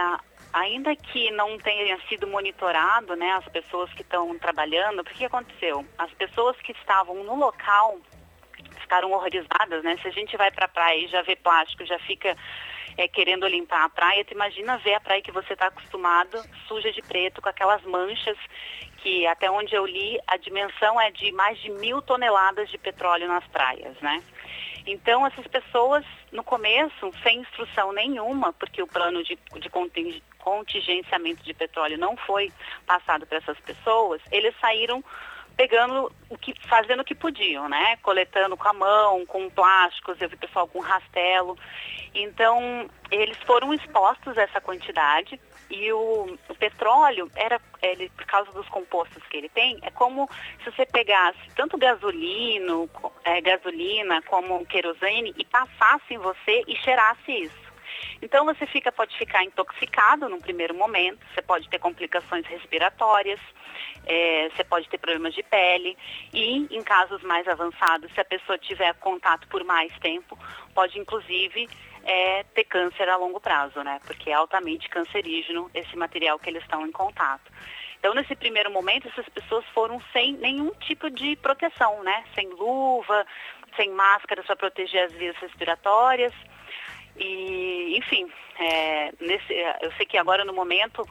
ainda 0.54 0.96
que 0.96 1.32
não 1.32 1.58
tenha 1.58 2.00
sido 2.08 2.28
monitorado, 2.28 3.16
né, 3.16 3.32
as 3.34 3.46
pessoas 3.46 3.92
que 3.94 4.02
estão 4.02 4.38
trabalhando, 4.38 5.00
o 5.00 5.04
que 5.04 5.26
aconteceu? 5.26 5.86
As 5.98 6.12
pessoas 6.14 6.58
que 6.58 6.72
estavam 6.74 7.24
no 7.24 7.36
local 7.36 8.00
ficaram 8.80 9.12
horrorizadas, 9.12 9.84
né? 9.84 9.98
Se 10.02 10.08
a 10.08 10.12
gente 10.12 10.36
vai 10.36 10.52
para 10.52 10.66
a 10.66 10.70
praia 10.70 11.06
e 11.06 11.08
já 11.08 11.22
vê 11.22 11.36
plástico, 11.36 11.86
já 11.86 11.98
fica 12.00 12.36
é, 12.98 13.08
querendo 13.08 13.48
limpar 13.48 13.86
a 13.86 13.90
praia, 13.90 14.26
tu 14.26 14.34
imagina 14.34 14.78
ver 14.80 14.96
a 14.96 15.00
praia 15.00 15.22
que 15.22 15.32
você 15.32 15.54
está 15.54 15.68
acostumado 15.68 16.44
suja 16.68 16.92
de 16.92 17.02
preto, 17.02 17.42
com 17.42 17.50
aquelas 17.50 17.82
manchas 17.84 18.38
que 18.98 19.26
até 19.26 19.50
onde 19.50 19.74
eu 19.74 19.86
li 19.86 20.20
a 20.28 20.38
dimensão 20.38 21.00
é 21.00 21.10
de 21.10 21.32
mais 21.32 21.58
de 21.60 21.72
mil 21.72 22.02
toneladas 22.02 22.70
de 22.70 22.78
petróleo 22.78 23.28
nas 23.28 23.46
praias, 23.48 24.00
né? 24.02 24.22
Então 24.86 25.26
essas 25.26 25.48
pessoas 25.48 26.06
no 26.32 26.44
começo 26.44 27.12
sem 27.24 27.40
instrução 27.40 27.92
nenhuma, 27.92 28.54
porque 28.54 28.82
o 28.82 28.88
plano 28.88 29.24
de, 29.24 29.38
de 29.60 29.70
contingenciamento 30.42 31.44
de 31.44 31.54
petróleo 31.54 31.98
não 31.98 32.18
foi 32.18 32.52
passado 32.86 33.26
para 33.26 33.38
essas 33.38 33.60
pessoas, 33.60 34.22
eles 34.32 34.54
saíram 34.60 35.04
pegando 35.56 36.12
o 36.30 36.38
que, 36.38 36.54
fazendo 36.68 37.02
o 37.02 37.06
que 37.06 37.14
podiam, 37.14 37.70
né? 37.70 37.98
Coletando 37.98 38.58
com 38.58 38.68
a 38.68 38.74
mão, 38.74 39.26
com 39.26 39.50
plásticos, 39.50 40.20
eu 40.20 40.30
vi 40.30 40.36
pessoal 40.36 40.68
com 40.68 40.80
rastelo. 40.80 41.58
Então, 42.14 42.90
eles 43.12 43.38
foram 43.46 43.74
expostos 43.74 44.38
a 44.38 44.44
essa 44.44 44.60
quantidade 44.60 45.40
e 45.70 45.92
o, 45.94 46.38
o, 46.50 46.56
petróleo 46.56 47.32
era, 47.36 47.62
ele, 47.82 48.10
por 48.10 48.26
causa 48.26 48.52
dos 48.52 48.68
compostos 48.68 49.24
que 49.28 49.38
ele 49.38 49.50
tem, 49.50 49.80
é 49.84 49.90
como 49.92 50.30
se 50.64 50.70
você 50.70 50.86
pegasse 50.86 51.40
tanto 51.56 51.78
gasolino, 51.78 52.90
é, 53.24 53.40
gasolina 53.40 54.22
como 54.24 54.66
querosene 54.66 55.34
e 55.38 55.46
passasse 55.46 56.14
em 56.14 56.18
você 56.18 56.64
e 56.68 56.76
cheirasse 56.76 57.32
isso. 57.32 57.61
Então 58.22 58.46
você 58.46 58.66
fica, 58.66 58.92
pode 58.92 59.18
ficar 59.18 59.44
intoxicado 59.44 60.30
num 60.30 60.40
primeiro 60.40 60.74
momento, 60.74 61.20
você 61.34 61.42
pode 61.42 61.70
ter 61.70 61.80
complicações 61.80 62.46
respiratórias, 62.46 63.40
é, 64.06 64.50
você 64.50 64.64
pode 64.64 64.90
ter 64.90 64.98
problemas 64.98 65.34
de 65.34 65.44
pele 65.44 65.98
e, 66.34 66.68
em 66.76 66.84
casos 66.84 67.22
mais 67.24 67.48
avançados, 67.48 68.12
se 68.14 68.20
a 68.20 68.26
pessoa 68.26 68.58
tiver 68.58 68.94
contato 68.96 69.48
por 69.48 69.64
mais 69.64 69.92
tempo, 70.00 70.38
pode 70.74 70.98
inclusive 71.00 71.68
é, 72.04 72.44
ter 72.56 72.64
câncer 72.64 73.08
a 73.10 73.18
longo 73.18 73.40
prazo, 73.40 73.84
né? 73.84 74.00
Porque 74.06 74.30
é 74.30 74.34
altamente 74.34 74.90
cancerígeno 74.90 75.70
esse 75.74 75.96
material 75.96 76.40
que 76.40 76.50
eles 76.50 76.64
estão 76.64 76.86
em 76.86 76.92
contato. 76.92 77.52
Então, 78.00 78.16
nesse 78.16 78.36
primeiro 78.36 78.72
momento, 78.72 79.08
essas 79.08 79.30
pessoas 79.30 79.64
foram 79.76 80.02
sem 80.12 80.34
nenhum 80.34 80.72
tipo 80.80 81.10
de 81.10 81.36
proteção, 81.36 82.02
né? 82.04 82.24
Sem 82.34 82.50
luva, 82.50 83.26
sem 83.76 83.92
máscara 83.92 84.42
para 84.42 84.56
proteger 84.56 85.04
as 85.04 85.14
vias 85.14 85.36
respiratórias. 85.38 86.34
E, 87.18 87.98
enfim, 87.98 88.32
é, 88.60 89.12
nesse, 89.20 89.54
eu 89.82 89.92
sei 89.94 90.06
que 90.06 90.18
agora 90.18 90.46
no 90.46 90.54
momento 90.54 91.08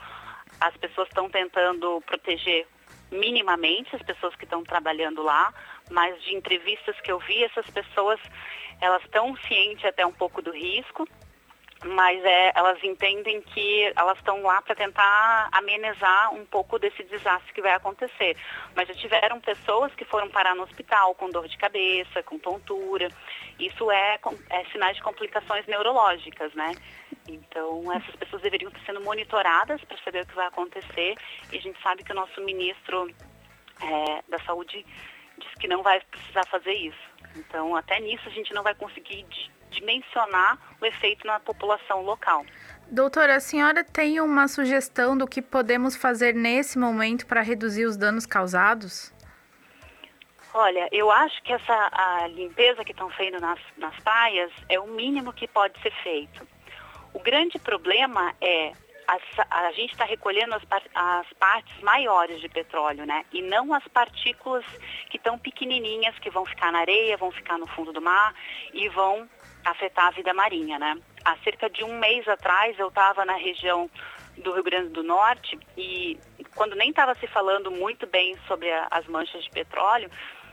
as 0.61 0.77
pessoas 0.77 1.09
estão 1.09 1.29
tentando 1.31 2.03
proteger 2.07 2.67
minimamente 3.11 3.95
as 3.95 4.03
pessoas 4.03 4.35
que 4.37 4.45
estão 4.45 4.63
trabalhando 4.63 5.23
lá, 5.23 5.53
mas 5.91 6.23
de 6.23 6.35
entrevistas 6.35 7.01
que 7.01 7.11
eu 7.11 7.19
vi, 7.19 7.43
essas 7.45 7.69
pessoas 7.71 8.21
elas 8.81 9.03
estão 9.03 9.37
cientes 9.49 9.85
até 9.85 10.07
um 10.07 10.13
pouco 10.13 10.41
do 10.41 10.53
risco, 10.53 11.07
mas 11.85 12.23
é, 12.25 12.53
elas 12.55 12.83
entendem 12.85 13.40
que 13.40 13.93
elas 13.97 14.19
estão 14.19 14.43
lá 14.43 14.61
para 14.61 14.75
tentar 14.75 15.49
amenizar 15.53 16.35
um 16.35 16.45
pouco 16.45 16.79
desse 16.79 17.03
desastre 17.05 17.53
que 17.55 17.62
vai 17.62 17.73
acontecer. 17.73 18.37
Mas 18.77 18.88
já 18.88 18.95
tiveram 18.95 19.40
pessoas 19.40 19.95
que 19.95 20.05
foram 20.05 20.29
parar 20.29 20.55
no 20.55 20.62
hospital 20.62 21.14
com 21.14 21.31
dor 21.31 21.49
de 21.49 21.57
cabeça, 21.57 22.23
com 22.23 22.38
tontura. 22.38 23.09
Isso 23.59 23.90
é, 23.90 24.19
é 24.51 24.64
sinais 24.66 24.97
de 24.97 25.03
complicações 25.03 25.66
neurológicas, 25.66 26.53
né? 26.55 26.75
Então, 27.27 27.90
essas 27.93 28.14
pessoas 28.16 28.43
deveriam 28.43 28.71
estar 28.71 28.85
sendo 28.85 29.01
monitoradas 29.01 29.83
para 29.85 29.97
saber 29.99 30.25
o 30.25 30.27
que 30.27 30.35
vai 30.35 30.47
acontecer. 30.47 31.14
E 31.51 31.57
a 31.57 31.61
gente 31.61 31.81
sabe 31.83 32.05
que 32.05 32.12
o 32.12 32.14
nosso 32.14 32.40
ministro 32.43 33.09
é, 33.81 34.23
da 34.29 34.38
Saúde 34.45 34.85
disse 35.38 35.55
que 35.57 35.69
não 35.69 35.83
vai 35.83 36.01
precisar 36.01 36.47
fazer 36.49 36.75
isso. 36.75 37.11
Então, 37.37 37.75
até 37.75 37.99
nisso 38.01 38.29
a 38.29 38.33
gente 38.33 38.53
não 38.53 38.62
vai 38.62 38.75
conseguir 38.75 39.25
dimensionar 39.70 40.59
o 40.80 40.85
efeito 40.85 41.26
na 41.26 41.40
população 41.40 42.02
local. 42.02 42.44
Doutora, 42.90 43.37
a 43.37 43.40
senhora 43.40 43.85
tem 43.85 44.20
uma 44.20 44.48
sugestão 44.48 45.16
do 45.16 45.26
que 45.26 45.40
podemos 45.40 45.96
fazer 45.96 46.35
nesse 46.35 46.78
momento 46.78 47.26
para 47.26 47.40
reduzir 47.40 47.85
os 47.85 47.96
danos 47.96 48.26
causados? 48.26 49.14
Olha, 50.52 50.88
eu 50.90 51.11
acho 51.11 51.40
que 51.44 51.52
essa 51.52 51.88
a 51.92 52.26
limpeza 52.26 52.85
que 52.85 52.90
estão 52.90 53.09
fazendo 53.11 53.40
nas, 53.40 53.61
nas 53.76 53.96
praias 54.00 54.50
é 54.68 54.80
o 54.80 54.88
mínimo 54.88 55.33
que 55.33 55.46
pode 55.46 55.80
ser 55.80 55.92
feito. 56.02 56.46
O 57.14 57.20
grande 57.20 57.59
problema 57.61 58.35
é 58.40 58.72
a, 59.06 59.66
a 59.66 59.72
gente 59.72 59.92
está 59.92 60.04
recolhendo 60.04 60.54
as, 60.54 60.62
as, 60.94 61.33
partes 61.35 61.80
maiores 61.83 62.40
de 62.40 62.48
petróleo, 62.48 63.04
né? 63.04 63.24
E 63.33 63.42
não 63.42 63.74
as 63.74 63.87
partículas 63.88 64.64
que 65.09 65.16
estão 65.16 65.38
pequenininhas, 65.38 66.18
que 66.18 66.30
vão 66.30 66.44
ficar 66.46 66.70
na 66.70 66.80
areia, 66.80 67.16
vão 67.16 67.33
ficar 67.33 67.59
no 67.59 67.66
fundo 67.68 67.92
do 67.92 68.00
mar 68.00 68.35
e 68.72 68.88
vão 68.88 69.28
afetar 69.64 70.07
a 70.07 70.11
vida 70.11 70.33
marinha, 70.35 70.79
né? 70.79 70.99
Há 71.25 71.37
cerca 71.38 71.68
de 71.68 71.85
um 71.85 71.99
mês 71.99 72.27
atrás 72.29 72.79
eu 72.79 72.88
estava 72.88 73.25
na 73.25 73.35
região 73.35 73.90
do 74.38 74.53
Rio 74.53 74.64
Grande 74.64 74.88
do 74.90 75.03
Norte 75.03 75.59
e 75.77 76.18
quando 76.55 76.75
nem 76.75 76.90
estava 76.90 77.14
se 77.14 77.27
falando 77.27 77.70
muito 77.70 78.07
bem 78.07 78.37
sobre 78.46 78.70
a, 78.70 78.88
as 78.90 79.07
manchas 79.07 79.44
de 79.44 79.51
petróleo, 79.51 80.11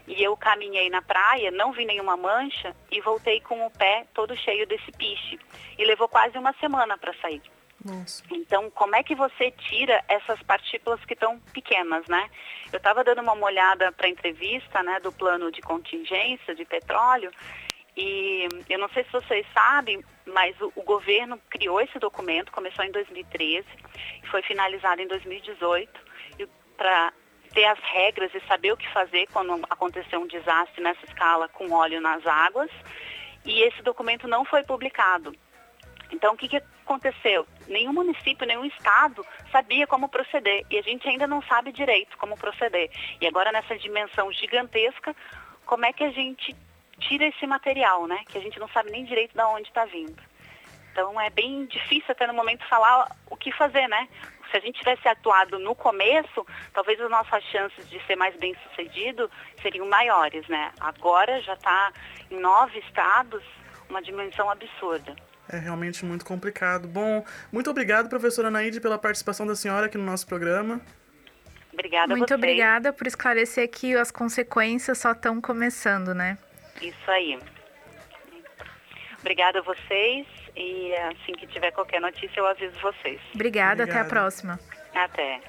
e 0.08 0.24
eu 0.24 0.38
caminhei 0.38 0.90
na 0.90 1.02
praia, 1.02 1.52
não 1.52 1.74
vi 1.74 1.86
nenhuma 1.86 2.16
mancha 2.16 2.74
e 2.90 3.02
voltei 3.02 3.42
com 3.42 3.66
o 3.66 3.72
pé 3.72 4.06
todo 4.14 4.38
cheio 4.38 4.66
desse 4.66 4.90
piche. 4.94 5.38
E 5.78 5.84
levou 5.84 6.08
quase 6.08 6.38
uma 6.38 6.54
semana 6.54 6.98
para 6.98 7.14
sair. 7.16 7.42
Nossa. 7.84 8.24
Então, 8.32 8.72
como 8.72 8.96
é 8.96 9.04
que 9.04 9.14
você 9.14 9.52
tira 9.52 10.02
essas 10.08 10.42
partículas 10.44 11.04
que 11.04 11.14
estão 11.14 11.40
pequenas, 11.54 12.08
né? 12.08 12.30
Eu 12.72 12.78
estava 12.78 13.04
dando 13.04 13.22
uma 13.22 13.34
olhada 13.34 13.92
para 13.92 14.08
a 14.08 14.10
entrevista, 14.10 14.82
né, 14.82 15.00
do 15.02 15.12
plano 15.12 15.52
de 15.52 15.62
contingência 15.62 16.56
de 16.56 16.64
petróleo 16.66 17.32
e 17.98 18.48
eu 18.70 18.78
não 18.78 18.88
sei 18.90 19.04
se 19.06 19.12
vocês 19.12 19.44
sabem, 19.52 20.04
mas 20.28 20.56
o, 20.62 20.72
o 20.76 20.84
governo 20.84 21.40
criou 21.50 21.82
esse 21.82 21.98
documento, 21.98 22.52
começou 22.52 22.86
em 22.86 22.92
2013 22.92 23.66
e 24.24 24.28
foi 24.28 24.44
finalizado 24.44 25.02
em 25.02 25.08
2018 25.08 26.08
para 26.78 27.12
ter 27.56 27.66
as 27.66 27.80
regras 27.80 28.32
e 28.36 28.40
saber 28.42 28.72
o 28.72 28.78
que 28.78 28.88
fazer 28.94 29.26
quando 29.34 29.60
acontecer 29.68 30.16
um 30.16 30.28
desastre 30.28 30.84
nessa 30.84 31.04
escala 31.06 31.50
com 31.50 31.72
óleo 31.72 32.00
nas 32.00 32.24
águas. 32.28 32.70
E 33.44 33.62
esse 33.64 33.82
documento 33.82 34.28
não 34.28 34.46
foi 34.46 34.64
publicado. 34.64 35.34
Então, 36.12 36.36
o 36.36 36.38
que, 36.38 36.48
que 36.48 36.58
aconteceu? 36.86 37.48
Nenhum 37.68 37.94
município, 37.94 38.46
nenhum 38.46 38.66
estado 38.66 39.26
sabia 39.52 39.88
como 39.88 40.08
proceder 40.08 40.66
e 40.70 40.78
a 40.78 40.84
gente 40.84 41.08
ainda 41.10 41.26
não 41.26 41.42
sabe 41.42 41.72
direito 41.72 42.16
como 42.18 42.38
proceder. 42.38 42.92
E 43.20 43.26
agora, 43.26 43.52
nessa 43.52 43.76
dimensão 43.76 44.32
gigantesca, 44.32 45.16
como 45.66 45.86
é 45.86 45.92
que 45.92 46.04
a 46.04 46.12
gente 46.12 46.56
tira 47.00 47.26
esse 47.26 47.46
material, 47.46 48.08
né? 48.08 48.24
Que 48.28 48.38
a 48.38 48.42
gente 48.42 48.60
não 48.60 48.68
sabe 48.70 48.92
nem 48.92 49.06
direito 49.06 49.34
de 49.34 49.44
onde 49.44 49.68
está 49.68 49.86
vindo. 49.86 50.16
Então, 50.92 51.20
é 51.22 51.30
bem 51.30 51.66
difícil 51.66 52.10
até 52.10 52.26
no 52.26 52.34
momento 52.34 52.68
falar 52.68 53.08
o 53.30 53.38
que 53.38 53.52
fazer, 53.52 53.88
né? 53.88 54.08
Se 54.50 54.58
a 54.58 54.60
gente 54.60 54.80
tivesse 54.80 55.08
atuado 55.08 55.60
no 55.60 55.76
começo, 55.76 56.46
talvez 56.74 57.00
as 57.00 57.10
nossas 57.10 57.44
chances 57.46 57.88
de 57.90 58.04
ser 58.06 58.16
mais 58.16 58.36
bem 58.38 58.56
sucedido 58.68 59.30
seriam 59.62 59.88
maiores, 59.88 60.48
né? 60.48 60.72
Agora 60.80 61.40
já 61.42 61.54
está 61.54 61.92
em 62.32 62.40
nove 62.40 62.80
estados, 62.80 63.44
uma 63.90 64.02
dimensão 64.02 64.50
absurda. 64.50 65.16
É 65.50 65.58
realmente 65.58 66.04
muito 66.04 66.26
complicado. 66.26 66.88
Bom, 66.88 67.24
muito 67.52 67.70
obrigado, 67.70 68.10
professora 68.10 68.50
Naide, 68.50 68.82
pela 68.82 68.98
participação 68.98 69.46
da 69.46 69.56
senhora 69.56 69.86
aqui 69.86 69.98
no 69.98 70.04
nosso 70.04 70.26
programa. 70.26 70.82
Obrigada 71.72 72.16
Muito 72.16 72.34
a 72.34 72.38
vocês. 72.38 72.40
obrigada 72.40 72.92
por 72.92 73.06
esclarecer 73.06 73.70
que 73.70 73.96
as 73.96 74.10
consequências 74.10 74.98
só 74.98 75.12
estão 75.12 75.40
começando, 75.40 76.14
né? 76.16 76.38
Isso 76.82 77.12
aí. 77.12 77.40
Obrigada 79.20 79.60
a 79.60 79.62
vocês 79.62 80.28
e 80.56 80.94
assim 80.96 81.34
que 81.34 81.48
tiver 81.48 81.72
qualquer 81.72 82.00
notícia 82.00 82.40
eu 82.40 82.48
aviso 82.48 82.80
vocês. 82.80 83.20
Obrigada, 83.34 83.84
até 83.84 83.94
a 83.94 84.02
Obrigado. 84.02 84.10
próxima. 84.10 84.60
Até. 84.94 85.42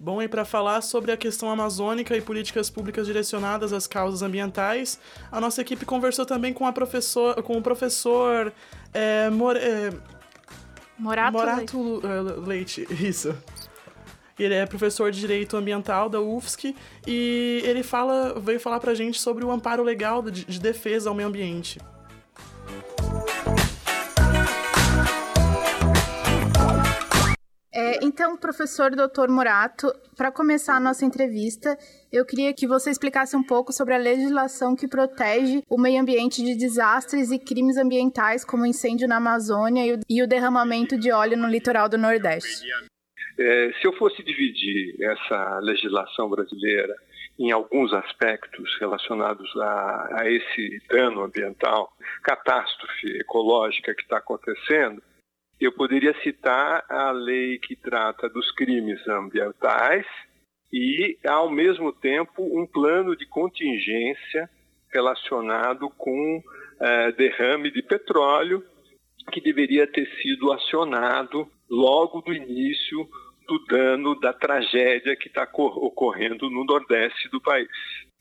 Bom, 0.00 0.22
e 0.22 0.28
para 0.28 0.44
falar 0.44 0.80
sobre 0.80 1.10
a 1.10 1.16
questão 1.16 1.50
amazônica 1.50 2.16
e 2.16 2.20
políticas 2.20 2.70
públicas 2.70 3.06
direcionadas 3.06 3.72
às 3.72 3.86
causas 3.86 4.22
ambientais, 4.22 5.00
a 5.30 5.40
nossa 5.40 5.60
equipe 5.60 5.84
conversou 5.84 6.24
também 6.24 6.52
com, 6.52 6.64
a 6.66 6.72
professor, 6.72 7.42
com 7.42 7.58
o 7.58 7.62
professor 7.62 8.52
é, 8.94 9.28
Mor, 9.28 9.56
é, 9.56 9.90
Morato, 10.96 11.32
Morato 11.32 12.00
eh, 12.04 12.46
Leite. 12.46 12.86
Isso. 13.04 13.36
Ele 14.38 14.54
é 14.54 14.66
professor 14.66 15.10
de 15.10 15.18
Direito 15.18 15.56
Ambiental 15.56 16.08
da 16.08 16.20
UFSC 16.20 16.74
e 17.06 17.60
ele 17.64 17.82
fala, 17.82 18.38
veio 18.38 18.60
falar 18.60 18.80
pra 18.80 18.94
gente 18.94 19.20
sobre 19.20 19.44
o 19.44 19.50
amparo 19.50 19.82
legal 19.82 20.22
de, 20.22 20.44
de 20.44 20.60
defesa 20.60 21.08
ao 21.08 21.14
meio 21.14 21.28
ambiente. 21.28 21.78
É, 27.80 28.00
então, 28.02 28.36
professor 28.36 28.90
Dr. 28.90 29.28
Morato, 29.28 29.92
para 30.16 30.32
começar 30.32 30.74
a 30.74 30.80
nossa 30.80 31.04
entrevista, 31.04 31.78
eu 32.10 32.26
queria 32.26 32.52
que 32.52 32.66
você 32.66 32.90
explicasse 32.90 33.36
um 33.36 33.42
pouco 33.42 33.72
sobre 33.72 33.94
a 33.94 33.98
legislação 33.98 34.74
que 34.74 34.88
protege 34.88 35.62
o 35.70 35.78
meio 35.78 36.02
ambiente 36.02 36.42
de 36.42 36.56
desastres 36.56 37.30
e 37.30 37.38
crimes 37.38 37.76
ambientais, 37.76 38.44
como 38.44 38.66
incêndio 38.66 39.06
na 39.06 39.18
Amazônia 39.18 39.94
o, 39.94 40.00
e 40.08 40.20
o 40.20 40.26
derramamento 40.26 40.98
de 40.98 41.12
óleo 41.12 41.36
no 41.36 41.46
litoral 41.46 41.88
do 41.88 41.96
Nordeste. 41.96 42.66
É, 43.38 43.72
se 43.80 43.86
eu 43.86 43.92
fosse 43.92 44.22
dividir 44.22 44.96
essa 45.00 45.60
legislação 45.60 46.28
brasileira 46.28 46.94
em 47.38 47.52
alguns 47.52 47.92
aspectos 47.92 48.76
relacionados 48.80 49.48
a, 49.56 50.22
a 50.22 50.30
esse 50.30 50.82
dano 50.88 51.22
ambiental, 51.22 51.92
catástrofe 52.24 53.18
ecológica 53.18 53.94
que 53.94 54.02
está 54.02 54.18
acontecendo, 54.18 55.00
eu 55.60 55.72
poderia 55.72 56.14
citar 56.22 56.84
a 56.88 57.12
lei 57.12 57.58
que 57.58 57.76
trata 57.76 58.28
dos 58.28 58.50
crimes 58.52 59.06
ambientais 59.06 60.06
e, 60.72 61.16
ao 61.26 61.50
mesmo 61.50 61.92
tempo, 61.92 62.42
um 62.42 62.66
plano 62.66 63.16
de 63.16 63.26
contingência 63.26 64.50
relacionado 64.92 65.88
com 65.90 66.42
eh, 66.80 67.12
derrame 67.12 67.70
de 67.70 67.82
petróleo 67.82 68.64
que 69.32 69.40
deveria 69.40 69.86
ter 69.86 70.08
sido 70.22 70.52
acionado 70.52 71.48
logo 71.68 72.20
do 72.20 72.32
início 72.32 73.08
do 73.48 73.58
dano 73.64 74.14
da 74.20 74.32
tragédia 74.32 75.16
que 75.16 75.28
está 75.28 75.48
ocorrendo 75.54 76.50
no 76.50 76.64
nordeste 76.64 77.28
do 77.30 77.40
país. 77.40 77.66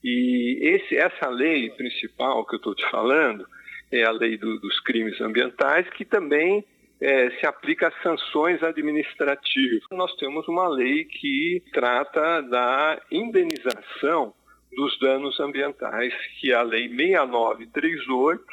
E 0.04 0.60
esse, 0.62 0.96
essa 0.96 1.28
lei 1.28 1.70
principal 1.72 2.46
que 2.46 2.56
eu 2.56 2.58
estou 2.58 2.74
te 2.74 2.90
falando 2.90 3.46
é 3.92 4.04
a 4.04 4.12
lei 4.12 4.38
do, 4.38 4.60
dos 4.60 4.80
crimes 4.80 5.20
ambientais, 5.20 5.90
que 5.92 6.06
também 6.06 6.64
é, 7.02 7.30
se 7.32 7.46
aplica 7.46 7.90
a 7.90 8.04
sanções 8.04 8.64
administrativas. 8.64 9.84
Nós 9.92 10.16
temos 10.16 10.48
uma 10.48 10.68
lei 10.68 11.06
que 11.06 11.62
trata 11.74 12.42
da 12.42 13.02
indenização 13.12 14.34
dos 14.76 14.98
danos 15.00 15.40
ambientais, 15.40 16.14
que 16.40 16.52
é 16.52 16.56
a 16.56 16.62
Lei 16.62 16.88
6938, 16.88 18.44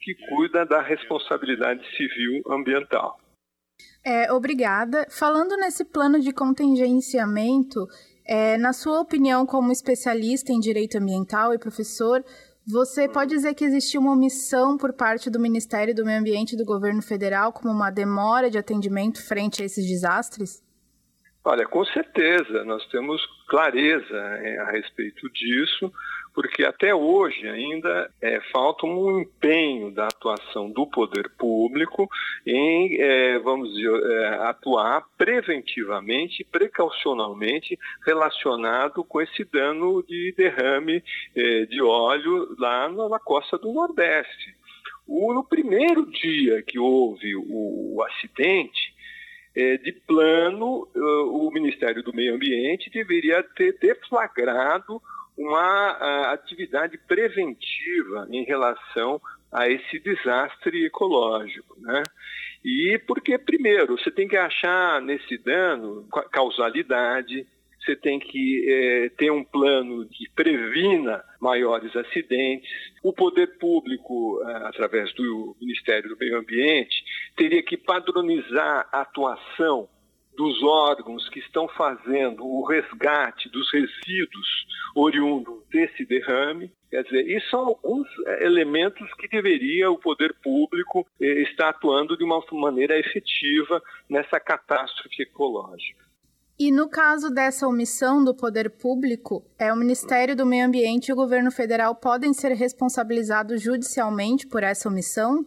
que 0.00 0.14
cuida 0.14 0.64
da 0.64 0.80
responsabilidade 0.80 1.84
civil 1.96 2.42
ambiental. 2.48 3.18
É, 4.06 4.32
obrigada. 4.32 5.04
Falando 5.10 5.56
nesse 5.56 5.84
plano 5.84 6.20
de 6.20 6.32
contingenciamento, 6.32 7.88
é, 8.24 8.56
na 8.56 8.72
sua 8.72 9.00
opinião, 9.00 9.44
como 9.44 9.72
especialista 9.72 10.52
em 10.52 10.60
direito 10.60 10.96
ambiental 10.96 11.52
e 11.52 11.58
professor, 11.58 12.24
você 12.64 13.08
pode 13.08 13.30
dizer 13.30 13.54
que 13.54 13.64
existiu 13.64 14.00
uma 14.00 14.12
omissão 14.12 14.76
por 14.76 14.92
parte 14.92 15.28
do 15.28 15.40
Ministério 15.40 15.92
do 15.92 16.04
Meio 16.04 16.20
Ambiente 16.20 16.52
e 16.52 16.56
do 16.56 16.64
governo 16.64 17.02
federal, 17.02 17.52
como 17.52 17.74
uma 17.74 17.90
demora 17.90 18.48
de 18.48 18.56
atendimento 18.56 19.26
frente 19.26 19.60
a 19.60 19.66
esses 19.66 19.84
desastres? 19.84 20.64
Olha, 21.44 21.66
com 21.66 21.84
certeza, 21.86 22.64
nós 22.64 22.86
temos 22.90 23.20
clareza 23.48 24.16
é, 24.16 24.58
a 24.58 24.70
respeito 24.70 25.28
disso, 25.32 25.92
porque 26.36 26.66
até 26.66 26.94
hoje 26.94 27.48
ainda 27.48 28.10
é, 28.20 28.38
falta 28.52 28.84
um 28.84 29.20
empenho 29.20 29.90
da 29.90 30.04
atuação 30.04 30.70
do 30.70 30.86
poder 30.86 31.30
público 31.30 32.06
em, 32.46 33.00
é, 33.00 33.38
vamos 33.38 33.72
dizer, 33.72 33.90
é, 33.90 34.28
atuar 34.42 35.06
preventivamente, 35.16 36.44
precaucionalmente 36.44 37.78
relacionado 38.04 39.02
com 39.02 39.22
esse 39.22 39.44
dano 39.44 40.02
de 40.02 40.34
derrame 40.36 41.02
é, 41.34 41.64
de 41.64 41.80
óleo 41.80 42.54
lá 42.58 42.86
na, 42.90 43.18
costa 43.18 43.56
do 43.56 43.72
Nordeste. 43.72 44.54
O, 45.08 45.32
no 45.32 45.42
primeiro 45.42 46.04
dia 46.04 46.62
que 46.62 46.78
houve 46.78 47.34
o, 47.34 47.94
o 47.94 48.02
acidente, 48.02 48.94
é, 49.54 49.78
de 49.78 49.90
plano, 49.90 50.86
o 50.94 51.50
Ministério 51.50 52.02
do 52.02 52.12
Meio 52.12 52.34
Ambiente 52.34 52.90
deveria 52.90 53.42
ter 53.42 53.78
deflagrado 53.78 55.00
uma 55.36 56.32
atividade 56.32 56.98
preventiva 56.98 58.26
em 58.30 58.44
relação 58.44 59.20
a 59.52 59.68
esse 59.68 59.98
desastre 59.98 60.86
ecológico, 60.86 61.78
né? 61.80 62.02
E 62.64 62.98
porque, 63.06 63.38
primeiro, 63.38 63.96
você 63.96 64.10
tem 64.10 64.26
que 64.26 64.36
achar 64.36 65.00
nesse 65.00 65.38
dano 65.38 66.06
causalidade, 66.32 67.46
você 67.80 67.94
tem 67.94 68.18
que 68.18 68.68
é, 68.68 69.08
ter 69.10 69.30
um 69.30 69.44
plano 69.44 70.08
que 70.08 70.28
previna 70.34 71.22
maiores 71.40 71.94
acidentes. 71.94 72.68
O 73.02 73.12
poder 73.12 73.58
público, 73.58 74.42
é, 74.44 74.56
através 74.66 75.14
do 75.14 75.56
Ministério 75.60 76.08
do 76.08 76.16
Meio 76.16 76.38
Ambiente, 76.38 77.04
teria 77.36 77.62
que 77.62 77.76
padronizar 77.76 78.88
a 78.90 79.02
atuação 79.02 79.88
dos 80.36 80.62
órgãos 80.62 81.28
que 81.30 81.40
estão 81.40 81.66
fazendo 81.68 82.46
o 82.46 82.64
resgate 82.64 83.48
dos 83.48 83.70
resíduos 83.72 84.66
oriundos 84.94 85.66
desse 85.70 86.04
derrame. 86.04 86.70
Quer 86.90 87.02
dizer, 87.04 87.28
isso 87.28 87.50
são 87.50 87.60
alguns 87.60 88.06
elementos 88.40 89.12
que 89.14 89.28
deveria 89.28 89.90
o 89.90 89.98
poder 89.98 90.34
público 90.42 91.06
eh, 91.20 91.42
estar 91.42 91.70
atuando 91.70 92.16
de 92.16 92.24
uma 92.24 92.40
maneira 92.52 92.98
efetiva 92.98 93.82
nessa 94.08 94.38
catástrofe 94.38 95.22
ecológica. 95.22 96.06
E 96.58 96.72
no 96.72 96.88
caso 96.88 97.28
dessa 97.28 97.68
omissão 97.68 98.24
do 98.24 98.34
poder 98.34 98.70
público, 98.70 99.44
é 99.58 99.70
o 99.70 99.76
Ministério 99.76 100.34
do 100.34 100.46
Meio 100.46 100.66
Ambiente 100.66 101.08
e 101.08 101.12
o 101.12 101.16
governo 101.16 101.50
federal 101.50 101.94
podem 101.94 102.32
ser 102.32 102.52
responsabilizados 102.52 103.60
judicialmente 103.60 104.46
por 104.46 104.62
essa 104.62 104.88
omissão? 104.88 105.44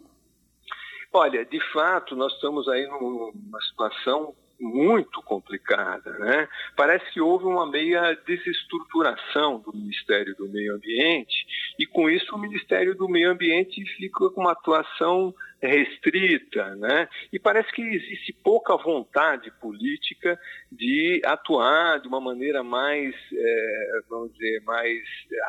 Olha, 1.11 1.43
de 1.43 1.59
fato, 1.73 2.15
nós 2.15 2.31
estamos 2.33 2.67
aí 2.67 2.85
numa 2.85 3.59
situação 3.69 4.35
muito 4.59 5.21
complicada, 5.23 6.11
né? 6.19 6.47
Parece 6.75 7.09
que 7.11 7.21
houve 7.21 7.45
uma 7.45 7.69
meia 7.69 8.13
desestruturação 8.25 9.59
do 9.59 9.71
Ministério 9.73 10.35
do 10.35 10.49
Meio 10.49 10.75
Ambiente 10.75 11.45
e 11.79 11.85
com 11.85 12.09
isso 12.09 12.35
o 12.35 12.39
Ministério 12.39 12.95
do 12.95 13.07
Meio 13.07 13.31
Ambiente 13.31 13.83
fica 13.95 14.29
com 14.29 14.41
uma 14.41 14.51
atuação 14.51 15.33
restrita, 15.61 16.75
né? 16.75 17.07
E 17.31 17.39
parece 17.39 17.71
que 17.71 17.81
existe 17.81 18.33
pouca 18.43 18.77
vontade 18.77 19.51
política 19.59 20.39
de 20.71 21.21
atuar 21.25 21.99
de 21.99 22.07
uma 22.07 22.21
maneira 22.21 22.63
mais, 22.63 23.13
é, 23.33 24.01
vamos 24.09 24.31
dizer, 24.33 24.61
mais 24.63 24.99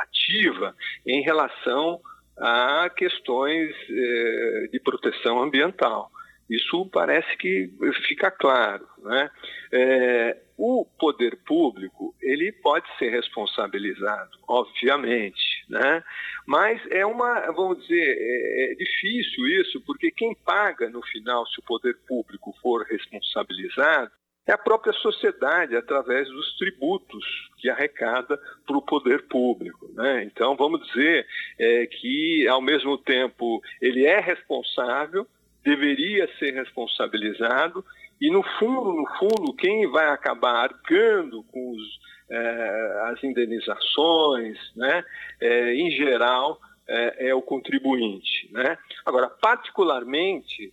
ativa 0.03 0.75
em 1.07 1.23
relação 1.23 2.01
a 2.37 2.90
questões 2.90 3.75
é, 3.88 4.68
de 4.73 4.81
proteção 4.81 5.42
ambiental. 5.42 6.11
Isso 6.51 6.85
parece 6.87 7.37
que 7.37 7.71
fica 8.09 8.29
claro. 8.31 8.85
Né? 8.99 9.31
É, 9.73 10.37
o 10.59 10.85
poder 10.99 11.39
público 11.47 12.15
ele 12.21 12.51
pode 12.53 12.87
ser 12.99 13.11
responsabilizado, 13.11 14.31
obviamente, 14.49 15.65
né? 15.69 16.03
mas 16.47 16.83
é 16.91 17.07
uma, 17.07 17.53
vamos 17.53 17.81
dizer, 17.83 18.17
é, 18.19 18.73
é 18.73 18.75
difícil 18.75 19.47
isso, 19.47 19.81
porque 19.87 20.11
quem 20.11 20.35
paga 20.35 20.91
no 20.91 21.01
final, 21.03 21.47
se 21.47 21.61
o 21.61 21.65
poder 21.65 21.97
público 22.07 22.53
for 22.61 22.85
responsabilizado, 22.85 24.11
é 24.47 24.53
a 24.53 24.59
própria 24.59 24.93
sociedade, 24.95 25.77
através 25.77 26.29
dos 26.29 26.57
tributos 26.59 27.25
que 27.59 27.71
arrecada 27.71 28.39
para 28.67 28.77
o 28.77 28.83
poder 28.83 29.29
público. 29.29 29.89
Né? 29.95 30.25
Então, 30.25 30.57
vamos 30.57 30.85
dizer 30.89 31.27
é, 31.59 31.87
que, 31.87 32.49
ao 32.49 32.61
mesmo 32.61 32.99
tempo, 32.99 33.63
ele 33.81 34.05
é 34.05 34.19
responsável, 34.19 35.27
deveria 35.64 36.29
ser 36.38 36.53
responsabilizado 36.53 37.85
e 38.20 38.31
no 38.31 38.42
fundo, 38.59 38.92
no 38.92 39.07
fundo, 39.18 39.55
quem 39.55 39.90
vai 39.90 40.09
acabar 40.09 40.64
arcando 40.64 41.42
com 41.44 41.70
os, 41.70 42.01
eh, 42.29 43.03
as 43.07 43.25
indenizações, 43.25 44.59
né, 44.77 45.03
eh, 45.40 45.75
em 45.75 45.90
geral, 45.92 46.61
eh, 46.87 47.29
é 47.31 47.35
o 47.35 47.40
contribuinte. 47.40 48.53
Né? 48.53 48.77
Agora, 49.07 49.29
particularmente, 49.29 50.73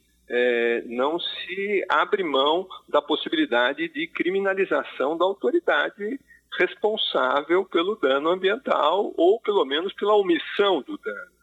não 0.87 1.17
se 1.17 1.85
abre 1.87 2.21
mão 2.21 2.67
da 2.89 3.01
possibilidade 3.01 3.87
de 3.87 4.07
criminalização 4.07 5.17
da 5.17 5.23
autoridade 5.23 6.19
responsável 6.59 7.63
pelo 7.63 7.95
dano 7.95 8.31
ambiental 8.31 9.13
ou 9.15 9.39
pelo 9.39 9.63
menos 9.63 9.93
pela 9.93 10.15
omissão 10.15 10.81
do 10.81 10.97
dano. 10.97 11.36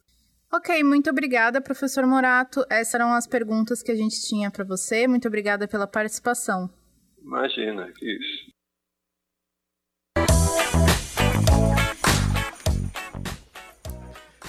Ok, 0.56 0.84
muito 0.84 1.10
obrigada, 1.10 1.60
professor 1.60 2.06
Morato. 2.06 2.64
Essas 2.70 2.94
eram 2.94 3.12
as 3.12 3.26
perguntas 3.26 3.82
que 3.82 3.90
a 3.90 3.94
gente 3.96 4.24
tinha 4.24 4.52
para 4.52 4.62
você. 4.62 5.08
Muito 5.08 5.26
obrigada 5.26 5.66
pela 5.66 5.84
participação. 5.84 6.70
Imagina, 7.20 7.90
que 7.92 8.06
isso. 8.06 8.54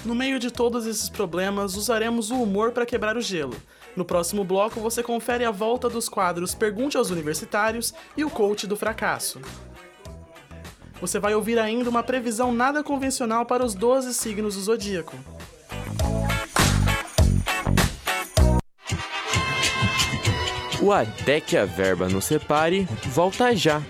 No 0.05 0.13
meio 0.13 0.37
de 0.37 0.53
todos 0.53 0.85
esses 0.85 1.09
problemas, 1.09 1.75
usaremos 1.75 2.29
o 2.29 2.35
humor 2.35 2.71
para 2.71 2.85
quebrar 2.85 3.17
o 3.17 3.21
gelo. 3.21 3.59
No 3.95 4.05
próximo 4.05 4.43
bloco, 4.43 4.79
você 4.79 5.01
confere 5.01 5.43
a 5.43 5.49
volta 5.49 5.89
dos 5.89 6.07
quadros 6.07 6.53
Pergunte 6.53 6.97
aos 6.97 7.09
Universitários 7.09 7.95
e 8.15 8.23
o 8.23 8.29
Coach 8.29 8.67
do 8.67 8.77
Fracasso. 8.77 9.41
Você 11.01 11.17
vai 11.17 11.33
ouvir 11.33 11.57
ainda 11.57 11.89
uma 11.89 12.03
previsão 12.03 12.53
nada 12.53 12.83
convencional 12.83 13.43
para 13.43 13.65
os 13.65 13.73
12 13.73 14.13
signos 14.13 14.53
do 14.53 14.61
zodíaco. 14.61 15.17
O 20.86 20.91
Até 20.91 21.41
que 21.41 21.58
a 21.58 21.65
Verba 21.65 22.08
nos 22.08 22.26
Separe 22.26 22.88
volta 23.06 23.56
já. 23.56 23.82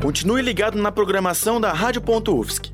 Continue 0.00 0.40
ligado 0.40 0.78
na 0.78 0.90
programação 0.90 1.60
da 1.60 1.70
Rádio.UFSC. 1.74 2.72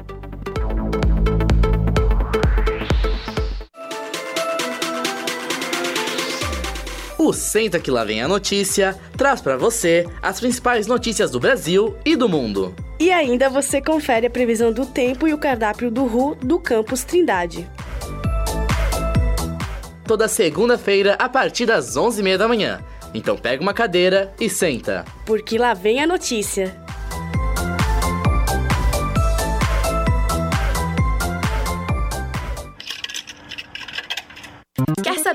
O 7.19 7.33
Senta 7.33 7.81
que 7.81 7.91
lá 7.91 8.05
vem 8.05 8.23
a 8.23 8.29
notícia 8.29 8.97
traz 9.19 9.41
para 9.41 9.57
você 9.57 10.07
as 10.23 10.39
principais 10.39 10.87
notícias 10.87 11.33
do 11.33 11.41
Brasil 11.41 11.97
e 12.05 12.15
do 12.15 12.29
mundo. 12.29 12.73
E 13.03 13.11
ainda 13.11 13.51
você 13.51 13.83
confere 13.83 14.29
a 14.29 14.31
previsão 14.31 14.73
do 14.73 14.87
tempo 14.87 15.27
e 15.27 15.35
o 15.35 15.39
cardápio 15.39 15.91
do 15.91 16.05
RU 16.05 16.37
do 16.37 16.61
Campus 16.61 17.03
Trindade. 17.03 17.69
Toda 20.07 20.29
segunda-feira 20.29 21.17
a 21.19 21.29
partir 21.29 21.67
das 21.67 21.97
11h30 21.97 22.37
da 22.37 22.47
manhã. 22.47 22.81
Então 23.13 23.37
pega 23.37 23.61
uma 23.61 23.75
cadeira 23.75 24.33
e 24.39 24.49
senta. 24.49 25.05
Porque 25.27 25.59
lá 25.59 25.75
vem 25.75 26.01
a 26.01 26.07
notícia. 26.07 26.81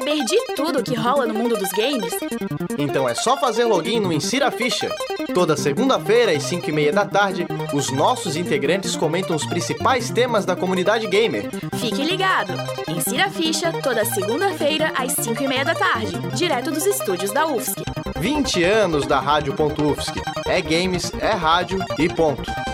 Saber 0.08 0.24
de 0.24 0.56
tudo 0.56 0.84
que 0.84 0.96
rola 0.96 1.26
no 1.26 1.34
mundo 1.34 1.58
dos 1.58 1.70
games? 1.72 2.14
Então 2.78 3.10
é 3.10 3.14
só 3.14 3.38
fazer 3.38 3.66
login 3.66 4.00
no 4.00 4.14
Insira 4.14 4.50
Ficha. 4.50 4.90
Toda 5.34 5.58
segunda-feira, 5.58 6.32
às 6.32 6.44
5 6.44 6.70
e 6.70 6.72
meia 6.72 6.94
da 6.94 7.06
tarde, 7.06 7.46
os 7.74 7.92
nossos 7.92 8.38
integrantes 8.38 8.96
comentam 8.96 9.36
os 9.36 9.46
principais 9.46 10.10
temas 10.10 10.46
da 10.46 10.56
comunidade 10.56 11.08
gamer. 11.08 11.50
Fique 11.78 12.04
ligado! 12.04 12.54
Insira 12.88 13.30
ficha 13.30 13.74
toda 13.84 14.06
segunda-feira, 14.06 14.94
às 14.98 15.12
5 15.14 15.44
e 15.44 15.48
meia 15.48 15.66
da 15.66 15.76
tarde, 15.76 16.18
direto 16.34 16.72
dos 16.72 16.86
estúdios 16.86 17.32
da 17.32 17.46
UFSC. 17.46 17.76
20 18.18 18.64
anos 18.64 19.06
da 19.06 19.20
Rádio.UFSC. 19.20 20.22
É 20.46 20.62
games, 20.62 21.12
é 21.20 21.32
rádio 21.32 21.84
e 22.00 22.08
ponto. 22.08 22.67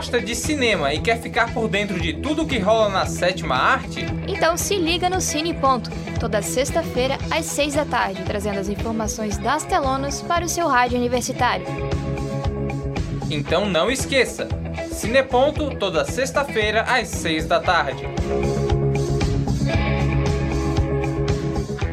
Gosta 0.00 0.18
de 0.18 0.34
cinema 0.34 0.94
e 0.94 0.98
quer 0.98 1.20
ficar 1.20 1.52
por 1.52 1.68
dentro 1.68 2.00
de 2.00 2.14
tudo 2.14 2.46
que 2.46 2.58
rola 2.58 2.88
na 2.88 3.04
sétima 3.04 3.54
arte? 3.54 4.06
Então 4.26 4.56
se 4.56 4.78
liga 4.78 5.10
no 5.10 5.20
Cine 5.20 5.52
Ponto, 5.52 5.90
toda 6.18 6.40
sexta-feira 6.40 7.18
às 7.30 7.44
seis 7.44 7.74
da 7.74 7.84
tarde, 7.84 8.22
trazendo 8.24 8.58
as 8.58 8.70
informações 8.70 9.36
das 9.36 9.62
telonas 9.62 10.22
para 10.22 10.42
o 10.42 10.48
seu 10.48 10.68
rádio 10.68 10.96
universitário. 10.96 11.66
Então 13.30 13.68
não 13.68 13.90
esqueça! 13.90 14.48
Cineponto, 14.90 15.76
toda 15.76 16.02
sexta-feira 16.06 16.80
às 16.84 17.06
seis 17.08 17.44
da 17.44 17.60
tarde. 17.60 18.02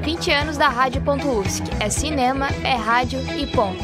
20 0.02 0.32
anos 0.32 0.58
da 0.58 0.70
Rádio.UFSC. 0.70 1.64
É 1.82 1.90
cinema, 1.90 2.48
é 2.64 2.74
rádio 2.74 3.20
e 3.38 3.46
ponto. 3.48 3.84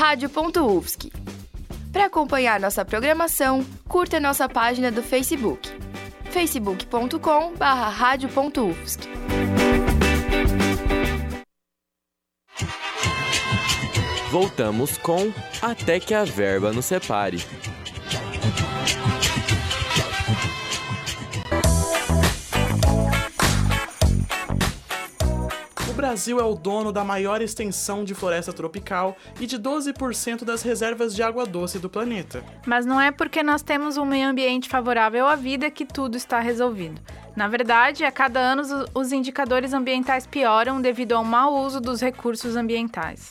Rádio.UFSC. 0.00 1.12
Para 1.92 2.06
acompanhar 2.06 2.58
nossa 2.58 2.82
programação, 2.86 3.62
curta 3.86 4.18
nossa 4.18 4.48
página 4.48 4.90
do 4.90 5.02
Facebook, 5.02 5.68
facebook.com/radio.ufsc. 6.30 9.00
Voltamos 14.30 14.96
com 14.96 15.30
Até 15.60 16.00
que 16.00 16.14
a 16.14 16.24
Verba 16.24 16.72
nos 16.72 16.86
Separe. 16.86 17.44
Brasil 26.10 26.40
é 26.40 26.42
o 26.42 26.56
dono 26.56 26.90
da 26.90 27.04
maior 27.04 27.40
extensão 27.40 28.02
de 28.02 28.16
floresta 28.16 28.52
tropical 28.52 29.16
e 29.38 29.46
de 29.46 29.56
12% 29.56 30.42
das 30.44 30.60
reservas 30.60 31.14
de 31.14 31.22
água 31.22 31.46
doce 31.46 31.78
do 31.78 31.88
planeta. 31.88 32.42
Mas 32.66 32.84
não 32.84 33.00
é 33.00 33.12
porque 33.12 33.44
nós 33.44 33.62
temos 33.62 33.96
um 33.96 34.04
meio 34.04 34.28
ambiente 34.28 34.68
favorável 34.68 35.28
à 35.28 35.36
vida 35.36 35.70
que 35.70 35.84
tudo 35.86 36.16
está 36.16 36.40
resolvido. 36.40 37.00
Na 37.36 37.46
verdade, 37.46 38.02
a 38.04 38.10
cada 38.10 38.40
ano 38.40 38.62
os- 38.92 39.12
indicadores 39.12 39.72
ambientais 39.72 40.26
pioram 40.26 40.80
devido 40.80 41.12
ao 41.12 41.22
mau 41.22 41.54
uso 41.64 41.80
dos 41.80 42.00
recursos 42.00 42.56
ambientais. 42.56 43.30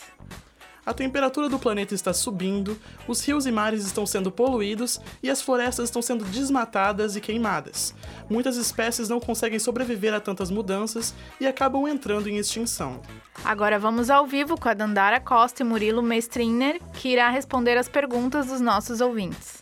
A 0.89 0.93
temperatura 0.93 1.47
do 1.47 1.59
planeta 1.59 1.93
está 1.93 2.11
subindo, 2.11 2.75
os 3.07 3.23
rios 3.23 3.45
e 3.45 3.51
mares 3.51 3.85
estão 3.85 4.07
sendo 4.07 4.31
poluídos 4.31 4.99
e 5.21 5.29
as 5.29 5.39
florestas 5.39 5.85
estão 5.85 6.01
sendo 6.01 6.25
desmatadas 6.25 7.15
e 7.15 7.21
queimadas. 7.21 7.93
Muitas 8.27 8.57
espécies 8.57 9.07
não 9.07 9.19
conseguem 9.19 9.59
sobreviver 9.59 10.15
a 10.15 10.19
tantas 10.19 10.49
mudanças 10.49 11.13
e 11.39 11.45
acabam 11.45 11.87
entrando 11.87 12.27
em 12.27 12.37
extinção. 12.37 13.03
Agora 13.45 13.77
vamos 13.77 14.09
ao 14.09 14.25
vivo 14.25 14.59
com 14.59 14.67
a 14.67 14.73
Dandara 14.73 15.19
Costa 15.19 15.61
e 15.61 15.63
Murilo 15.63 16.01
Mestriner, 16.01 16.81
que 16.91 17.09
irá 17.09 17.29
responder 17.29 17.77
as 17.77 17.87
perguntas 17.87 18.47
dos 18.47 18.59
nossos 18.59 18.99
ouvintes. 18.99 19.59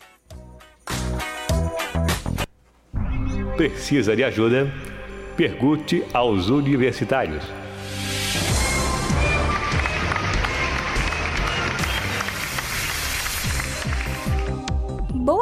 Precisa 3.54 4.16
de 4.16 4.24
ajuda? 4.24 4.72
Pergunte 5.36 6.02
aos 6.14 6.48
universitários. 6.48 7.44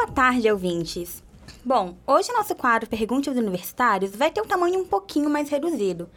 Boa 0.07 0.15
tarde, 0.15 0.49
ouvintes. 0.49 1.21
Bom, 1.65 1.97
hoje 2.07 2.33
nosso 2.33 2.55
quadro 2.55 2.89
Pergunte 2.89 3.29
aos 3.29 3.37
Universitários 3.37 4.15
vai 4.15 4.31
ter 4.31 4.41
um 4.41 4.47
tamanho 4.47 4.79
um 4.79 4.87
pouquinho 4.87 5.29
mais 5.29 5.49
reduzido, 5.49 6.09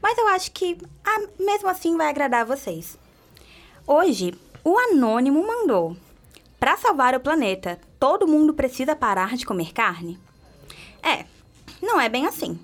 mas 0.00 0.16
eu 0.16 0.26
acho 0.28 0.50
que 0.52 0.78
ah, 1.04 1.20
mesmo 1.38 1.68
assim 1.68 1.98
vai 1.98 2.08
agradar 2.08 2.40
a 2.40 2.44
vocês. 2.56 2.98
Hoje, 3.86 4.34
o 4.64 4.78
Anônimo 4.78 5.46
mandou: 5.46 5.94
Para 6.58 6.78
salvar 6.78 7.14
o 7.14 7.20
planeta, 7.20 7.78
todo 8.00 8.26
mundo 8.26 8.54
precisa 8.54 8.96
parar 8.96 9.36
de 9.36 9.44
comer 9.44 9.70
carne? 9.74 10.18
É, 11.02 11.26
não 11.82 12.00
é 12.00 12.08
bem 12.08 12.24
assim. 12.26 12.58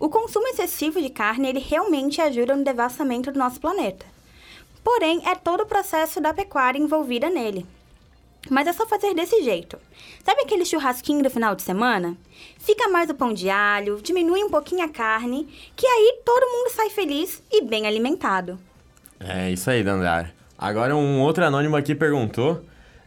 O 0.00 0.08
consumo 0.08 0.48
excessivo 0.48 1.00
de 1.00 1.08
carne 1.08 1.48
ele 1.48 1.60
realmente 1.60 2.20
ajuda 2.20 2.56
no 2.56 2.64
devastamento 2.64 3.30
do 3.30 3.38
nosso 3.38 3.60
planeta. 3.60 4.04
Porém, 4.82 5.22
é 5.24 5.36
todo 5.36 5.62
o 5.62 5.66
processo 5.66 6.20
da 6.20 6.34
pecuária 6.34 6.80
envolvida 6.80 7.30
nele. 7.30 7.64
Mas 8.50 8.66
é 8.66 8.72
só 8.72 8.86
fazer 8.86 9.14
desse 9.14 9.42
jeito. 9.42 9.78
Sabe 10.24 10.42
aquele 10.42 10.64
churrasquinho 10.64 11.22
do 11.22 11.30
final 11.30 11.54
de 11.54 11.62
semana? 11.62 12.16
Fica 12.58 12.88
mais 12.88 13.10
o 13.10 13.14
pão 13.14 13.32
de 13.32 13.48
alho, 13.48 14.00
diminui 14.02 14.42
um 14.42 14.50
pouquinho 14.50 14.84
a 14.84 14.88
carne, 14.88 15.48
que 15.74 15.86
aí 15.86 16.20
todo 16.24 16.50
mundo 16.50 16.70
sai 16.74 16.90
feliz 16.90 17.42
e 17.50 17.62
bem 17.62 17.86
alimentado. 17.86 18.58
É 19.20 19.50
isso 19.50 19.70
aí, 19.70 19.82
Dandara. 19.82 20.32
Agora 20.58 20.96
um 20.96 21.20
outro 21.20 21.44
anônimo 21.44 21.76
aqui 21.76 21.94
perguntou 21.94 22.62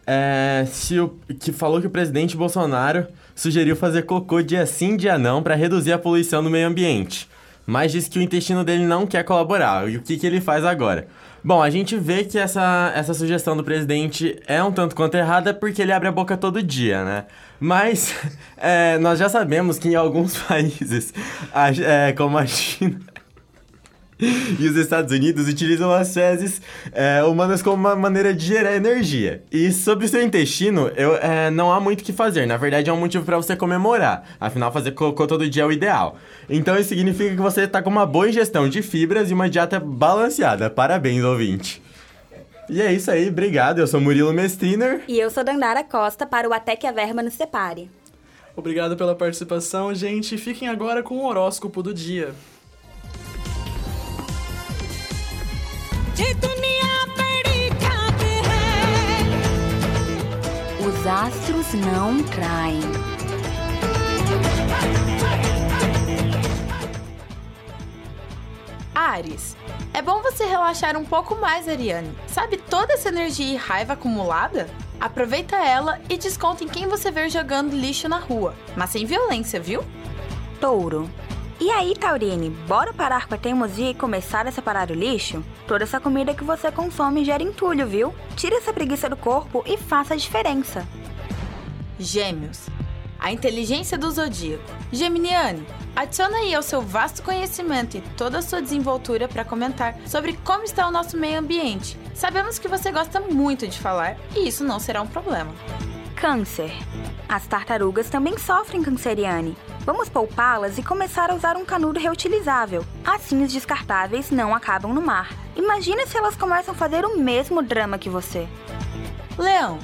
é, 0.05 0.65
se 0.67 0.99
o, 0.99 1.19
que 1.39 1.51
falou 1.51 1.79
que 1.79 1.87
o 1.87 1.91
presidente 1.91 2.35
Bolsonaro 2.35 3.07
sugeriu 3.35 3.75
fazer 3.75 4.03
cocô 4.03 4.41
dia 4.41 4.65
sim, 4.65 4.97
dia 4.97 5.17
não, 5.17 5.41
para 5.41 5.55
reduzir 5.55 5.91
a 5.91 5.99
poluição 5.99 6.43
do 6.43 6.49
meio 6.49 6.67
ambiente. 6.67 7.29
Mas 7.65 7.91
disse 7.91 8.09
que 8.09 8.17
o 8.17 8.21
intestino 8.21 8.63
dele 8.63 8.85
não 8.85 9.05
quer 9.05 9.23
colaborar. 9.23 9.87
E 9.87 9.97
o 9.97 10.01
que, 10.01 10.17
que 10.17 10.25
ele 10.25 10.41
faz 10.41 10.65
agora? 10.65 11.07
Bom, 11.49 11.63
a 11.63 11.69
gente 11.71 11.97
vê 11.97 12.23
que 12.23 12.37
essa, 12.37 12.91
essa 12.93 13.11
sugestão 13.11 13.57
do 13.57 13.63
presidente 13.63 14.39
é 14.45 14.61
um 14.61 14.71
tanto 14.71 14.95
quanto 14.95 15.17
errada 15.17 15.51
porque 15.51 15.81
ele 15.81 15.91
abre 15.91 16.07
a 16.07 16.11
boca 16.11 16.37
todo 16.37 16.61
dia, 16.61 17.03
né? 17.03 17.25
Mas 17.59 18.13
é, 18.55 18.99
nós 18.99 19.17
já 19.17 19.27
sabemos 19.27 19.79
que 19.79 19.89
em 19.89 19.95
alguns 19.95 20.37
países, 20.45 21.11
a, 21.51 21.71
é, 21.71 22.13
como 22.13 22.37
a 22.37 22.45
China 22.45 22.99
e 24.19 24.67
os 24.67 24.75
Estados 24.75 25.13
Unidos 25.13 25.47
utilizam 25.47 25.91
as 25.91 26.13
fezes 26.13 26.61
é, 26.91 27.23
humanas 27.23 27.61
como 27.61 27.75
uma 27.75 27.95
maneira 27.95 28.33
de 28.33 28.45
gerar 28.45 28.75
energia. 28.75 29.41
E 29.49 29.71
sobre 29.71 30.05
o 30.05 30.09
seu 30.09 30.21
intestino, 30.21 30.91
eu, 30.95 31.15
é, 31.15 31.49
não 31.49 31.71
há 31.71 31.79
muito 31.79 32.01
o 32.01 32.03
que 32.03 32.11
fazer. 32.11 32.45
Na 32.45 32.57
verdade, 32.57 32.89
é 32.89 32.93
um 32.93 32.99
motivo 32.99 33.23
para 33.23 33.37
você 33.37 33.55
comemorar. 33.55 34.35
Afinal, 34.39 34.73
fazer 34.73 34.91
cocô 34.91 35.25
todo 35.25 35.49
dia 35.49 35.63
é 35.63 35.65
o 35.65 35.71
ideal. 35.71 36.17
Então, 36.49 36.77
isso 36.77 36.89
significa 36.89 37.33
que 37.33 37.41
você 37.41 37.61
está 37.61 37.81
com 37.81 37.89
uma 37.89 38.05
boa 38.05 38.27
ingestão 38.27 38.67
de 38.67 38.81
fibras 38.81 39.31
e 39.31 39.33
uma 39.33 39.49
dieta 39.49 39.79
balanceada. 39.79 40.69
Parabéns, 40.69 41.23
ouvinte. 41.23 41.81
E 42.69 42.81
é 42.81 42.91
isso 42.91 43.09
aí, 43.09 43.29
obrigado. 43.29 43.79
Eu 43.79 43.87
sou 43.87 44.01
Murilo 44.01 44.33
Mestriner. 44.33 45.01
E 45.07 45.17
eu 45.17 45.29
sou 45.29 45.43
Dandara 45.43 45.83
Costa 45.83 46.25
para 46.25 46.47
o 46.47 46.53
Até 46.53 46.75
que 46.75 46.85
a 46.85 46.91
Verba 46.91 47.23
nos 47.23 47.33
Separe. 47.33 47.89
Obrigado 48.55 48.97
pela 48.97 49.15
participação, 49.15 49.95
gente. 49.95 50.37
Fiquem 50.37 50.67
agora 50.67 51.01
com 51.01 51.15
o 51.15 51.25
horóscopo 51.25 51.81
do 51.81 51.93
dia. 51.93 52.33
Os 60.85 61.07
astros 61.07 61.73
não 61.75 62.21
traem. 62.23 62.81
Ares, 68.93 69.55
é 69.93 70.01
bom 70.01 70.21
você 70.21 70.43
relaxar 70.43 70.97
um 70.97 71.05
pouco 71.05 71.35
mais, 71.35 71.69
Ariane. 71.69 72.11
Sabe 72.27 72.57
toda 72.57 72.95
essa 72.95 73.07
energia 73.07 73.53
e 73.53 73.55
raiva 73.55 73.93
acumulada? 73.93 74.69
Aproveita 74.99 75.55
ela 75.55 76.01
e 76.09 76.17
desconta 76.17 76.65
em 76.65 76.67
quem 76.67 76.85
você 76.85 77.09
ver 77.09 77.29
jogando 77.29 77.73
lixo 77.73 78.09
na 78.09 78.19
rua, 78.19 78.53
mas 78.75 78.89
sem 78.89 79.05
violência, 79.05 79.57
viu? 79.57 79.85
Touro. 80.59 81.09
E 81.61 81.69
aí, 81.71 81.93
Taurine, 81.93 82.49
bora 82.49 82.93
parar 82.93 83.27
com 83.27 83.35
a 83.35 83.37
teimosia 83.37 83.89
e 83.89 83.93
começar 83.93 84.47
a 84.47 84.51
separar 84.51 84.89
o 84.89 84.93
lixo? 84.93 85.43
Toda 85.67 85.83
essa 85.83 85.99
comida 85.99 86.33
que 86.33 86.41
você 86.41 86.71
consome 86.71 87.25
gera 87.25 87.43
entulho, 87.43 87.85
viu? 87.85 88.15
Tira 88.37 88.55
essa 88.55 88.71
preguiça 88.71 89.09
do 89.09 89.17
corpo 89.17 89.61
e 89.67 89.75
faça 89.75 90.13
a 90.13 90.17
diferença. 90.17 90.87
Gêmeos. 91.99 92.67
A 93.19 93.33
inteligência 93.33 93.97
do 93.97 94.09
zodíaco. 94.09 94.63
Geminiane, 94.89 95.67
adiciona 95.93 96.37
aí 96.37 96.55
ao 96.55 96.63
seu 96.63 96.81
vasto 96.81 97.21
conhecimento 97.21 97.97
e 97.97 98.01
toda 98.15 98.37
a 98.37 98.41
sua 98.41 98.61
desenvoltura 98.61 99.27
para 99.27 99.43
comentar 99.43 99.97
sobre 100.07 100.39
como 100.45 100.63
está 100.63 100.87
o 100.87 100.91
nosso 100.91 101.17
meio 101.17 101.39
ambiente. 101.39 101.99
Sabemos 102.15 102.57
que 102.57 102.69
você 102.69 102.89
gosta 102.89 103.19
muito 103.19 103.67
de 103.67 103.77
falar 103.77 104.15
e 104.33 104.47
isso 104.47 104.63
não 104.63 104.79
será 104.79 105.01
um 105.01 105.07
problema. 105.07 105.53
Câncer. 106.19 106.73
As 107.29 107.47
tartarugas 107.47 108.09
também 108.09 108.37
sofrem 108.37 108.83
canceriane. 108.83 109.55
Vamos 109.85 110.09
poupá-las 110.09 110.77
e 110.77 110.83
começar 110.83 111.31
a 111.31 111.33
usar 111.33 111.55
um 111.55 111.63
canudo 111.63 111.97
reutilizável. 111.97 112.85
Assim 113.05 113.41
os 113.41 113.53
descartáveis 113.53 114.29
não 114.29 114.53
acabam 114.53 114.93
no 114.93 115.01
mar. 115.01 115.29
Imagina 115.55 116.05
se 116.05 116.17
elas 116.17 116.35
começam 116.35 116.73
a 116.73 116.77
fazer 116.77 117.05
o 117.05 117.17
mesmo 117.17 117.63
drama 117.63 117.97
que 117.97 118.09
você. 118.09 118.49
Leão. 119.37 119.79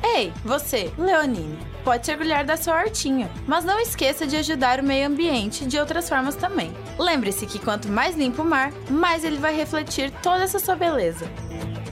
Ei, 0.00 0.32
você, 0.44 0.92
Leonine, 0.96 1.58
pode 1.82 2.06
se 2.06 2.12
orgulhar 2.12 2.44
da 2.44 2.56
sua 2.56 2.76
hortinha, 2.76 3.28
mas 3.44 3.64
não 3.64 3.80
esqueça 3.80 4.28
de 4.28 4.36
ajudar 4.36 4.78
o 4.78 4.84
meio 4.84 5.08
ambiente 5.08 5.66
de 5.66 5.76
outras 5.76 6.08
formas 6.08 6.36
também. 6.36 6.72
Lembre-se 6.96 7.46
que 7.46 7.58
quanto 7.58 7.88
mais 7.88 8.14
limpo 8.14 8.42
o 8.42 8.44
mar, 8.44 8.70
mais 8.88 9.24
ele 9.24 9.38
vai 9.38 9.56
refletir 9.56 10.12
toda 10.22 10.44
essa 10.44 10.60
sua 10.60 10.76
beleza. 10.76 11.26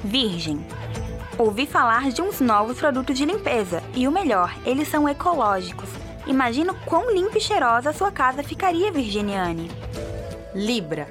Virgem. 0.04 0.64
Ouvi 1.42 1.66
falar 1.66 2.12
de 2.12 2.22
uns 2.22 2.40
novos 2.40 2.78
produtos 2.78 3.18
de 3.18 3.24
limpeza 3.24 3.82
e 3.96 4.06
o 4.06 4.12
melhor, 4.12 4.56
eles 4.64 4.86
são 4.86 5.08
ecológicos. 5.08 5.88
Imagina 6.24 6.72
quão 6.72 7.12
limpa 7.12 7.36
e 7.36 7.40
cheirosa 7.40 7.90
a 7.90 7.92
sua 7.92 8.12
casa 8.12 8.44
ficaria, 8.44 8.92
Virginiane. 8.92 9.68
Libra. 10.54 11.08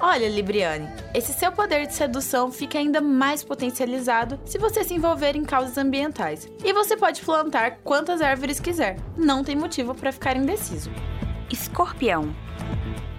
Olha, 0.00 0.28
Libriane, 0.28 0.88
esse 1.14 1.32
seu 1.32 1.52
poder 1.52 1.86
de 1.86 1.94
sedução 1.94 2.50
fica 2.50 2.80
ainda 2.80 3.00
mais 3.00 3.44
potencializado 3.44 4.40
se 4.44 4.58
você 4.58 4.82
se 4.82 4.92
envolver 4.92 5.36
em 5.36 5.44
causas 5.44 5.78
ambientais. 5.78 6.48
E 6.64 6.72
você 6.72 6.96
pode 6.96 7.22
plantar 7.22 7.78
quantas 7.84 8.20
árvores 8.20 8.58
quiser. 8.58 8.96
Não 9.16 9.44
tem 9.44 9.54
motivo 9.54 9.94
para 9.94 10.10
ficar 10.10 10.36
indeciso. 10.36 10.90
Escorpião. 11.48 12.34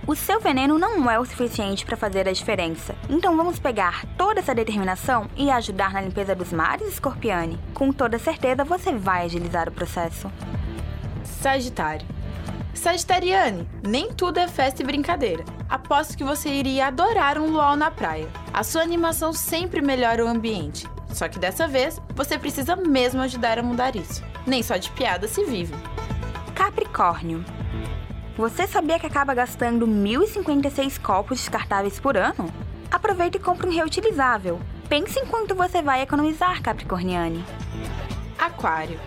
O 0.07 0.15
seu 0.15 0.39
veneno 0.39 0.79
não 0.79 1.09
é 1.09 1.19
o 1.19 1.25
suficiente 1.25 1.85
para 1.85 1.95
fazer 1.95 2.27
a 2.27 2.33
diferença. 2.33 2.95
Então 3.07 3.37
vamos 3.37 3.59
pegar 3.59 4.03
toda 4.17 4.39
essa 4.39 4.55
determinação 4.55 5.29
e 5.37 5.51
ajudar 5.51 5.93
na 5.93 6.01
limpeza 6.01 6.33
dos 6.33 6.51
mares, 6.51 6.87
Escorpiane. 6.87 7.59
Com 7.73 7.91
toda 7.91 8.17
certeza 8.17 8.63
você 8.63 8.91
vai 8.91 9.25
agilizar 9.25 9.69
o 9.69 9.71
processo. 9.71 10.31
Sagitário. 11.23 12.05
Sagitariane, 12.73 13.67
nem 13.83 14.11
tudo 14.11 14.39
é 14.39 14.47
festa 14.47 14.81
e 14.81 14.85
brincadeira. 14.85 15.45
Aposto 15.69 16.17
que 16.17 16.23
você 16.23 16.49
iria 16.49 16.87
adorar 16.87 17.37
um 17.37 17.51
luau 17.51 17.75
na 17.75 17.91
praia. 17.91 18.27
A 18.51 18.63
sua 18.63 18.81
animação 18.81 19.31
sempre 19.31 19.81
melhora 19.81 20.25
o 20.25 20.27
ambiente. 20.27 20.87
Só 21.13 21.27
que 21.27 21.37
dessa 21.37 21.67
vez, 21.67 22.01
você 22.15 22.39
precisa 22.39 22.75
mesmo 22.75 23.21
ajudar 23.21 23.59
a 23.59 23.63
mudar 23.63 23.95
isso. 23.95 24.23
Nem 24.47 24.63
só 24.63 24.77
de 24.77 24.89
piada 24.91 25.27
se 25.27 25.43
vive. 25.45 25.75
Capricórnio. 26.55 27.45
Você 28.41 28.65
sabia 28.65 28.97
que 28.97 29.05
acaba 29.05 29.35
gastando 29.35 29.85
1.056 29.85 30.99
copos 30.99 31.37
descartáveis 31.37 31.99
por 31.99 32.17
ano? 32.17 32.51
Aproveite 32.89 33.37
e 33.37 33.39
compre 33.39 33.67
um 33.67 33.71
reutilizável. 33.71 34.59
Pense 34.89 35.19
em 35.19 35.27
quanto 35.27 35.53
você 35.53 35.83
vai 35.83 36.01
economizar, 36.01 36.59
Capricorniane. 36.59 37.45
Aquário. 38.39 38.99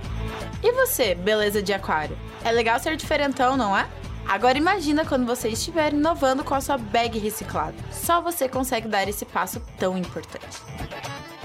E 0.63 0.71
você, 0.71 1.17
beleza 1.17 1.61
de 1.61 1.73
aquário? 1.73 2.17
É 2.45 2.53
legal 2.53 2.79
ser 2.79 2.97
diferentão, 2.97 3.57
não 3.57 3.77
é? 3.77 3.89
Agora 4.25 4.57
imagina 4.57 5.05
quando 5.05 5.27
você 5.27 5.49
estiver 5.49 5.93
inovando 5.93 6.45
com 6.45 6.55
a 6.55 6.61
sua 6.61 6.79
bag 6.79 7.19
reciclada. 7.19 7.75
Só 7.91 8.21
você 8.21 8.49
consegue 8.49 8.87
dar 8.87 9.09
esse 9.09 9.25
passo 9.25 9.61
tão 9.77 9.99
importante. 9.99 10.63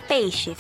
Peixes. 0.08 0.60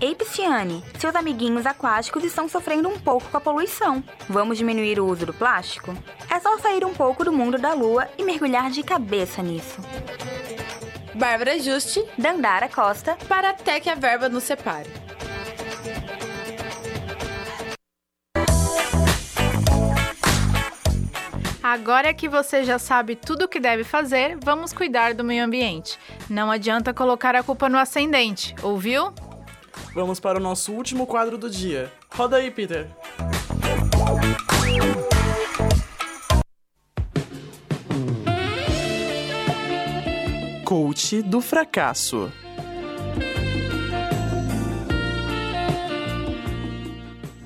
Ei, 0.00 0.14
Pisciane, 0.14 0.82
seus 0.98 1.14
amiguinhos 1.14 1.66
aquáticos 1.66 2.24
estão 2.24 2.48
sofrendo 2.48 2.88
um 2.88 2.98
pouco 2.98 3.28
com 3.28 3.36
a 3.36 3.40
poluição. 3.40 4.02
Vamos 4.30 4.56
diminuir 4.56 4.98
o 4.98 5.06
uso 5.06 5.26
do 5.26 5.34
plástico? 5.34 5.94
É 6.30 6.40
só 6.40 6.56
sair 6.56 6.86
um 6.86 6.94
pouco 6.94 7.22
do 7.22 7.30
mundo 7.30 7.58
da 7.58 7.74
lua 7.74 8.08
e 8.16 8.24
mergulhar 8.24 8.70
de 8.70 8.82
cabeça 8.82 9.42
nisso. 9.42 9.78
Bárbara 11.14 11.58
Juste, 11.58 12.02
Dandara 12.16 12.66
Costa, 12.66 13.14
para 13.28 13.50
até 13.50 13.78
que 13.78 13.90
a 13.90 13.94
verba 13.94 14.26
nos 14.26 14.44
separe. 14.44 14.88
Agora 21.62 22.14
que 22.14 22.26
você 22.26 22.64
já 22.64 22.78
sabe 22.78 23.16
tudo 23.16 23.44
o 23.44 23.48
que 23.48 23.60
deve 23.60 23.84
fazer, 23.84 24.38
vamos 24.42 24.72
cuidar 24.72 25.12
do 25.12 25.22
meio 25.22 25.44
ambiente. 25.44 25.98
Não 26.28 26.50
adianta 26.50 26.94
colocar 26.94 27.36
a 27.36 27.42
culpa 27.42 27.68
no 27.68 27.78
ascendente, 27.78 28.54
ouviu? 28.62 29.12
Vamos 29.94 30.20
para 30.20 30.38
o 30.38 30.42
nosso 30.42 30.72
último 30.72 31.06
quadro 31.06 31.36
do 31.36 31.50
dia. 31.50 31.92
Roda 32.10 32.36
aí, 32.36 32.50
Peter. 32.50 32.88
Coach 40.64 41.22
do 41.22 41.40
fracasso. 41.40 42.30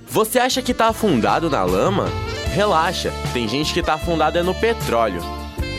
Você 0.06 0.38
acha 0.38 0.62
que 0.62 0.72
tá 0.72 0.88
afundado 0.88 1.50
na 1.50 1.64
lama? 1.64 2.06
Relaxa, 2.54 3.10
tem 3.32 3.48
gente 3.48 3.74
que 3.74 3.82
tá 3.82 3.94
afundada 3.94 4.44
no 4.44 4.54
petróleo. 4.54 5.20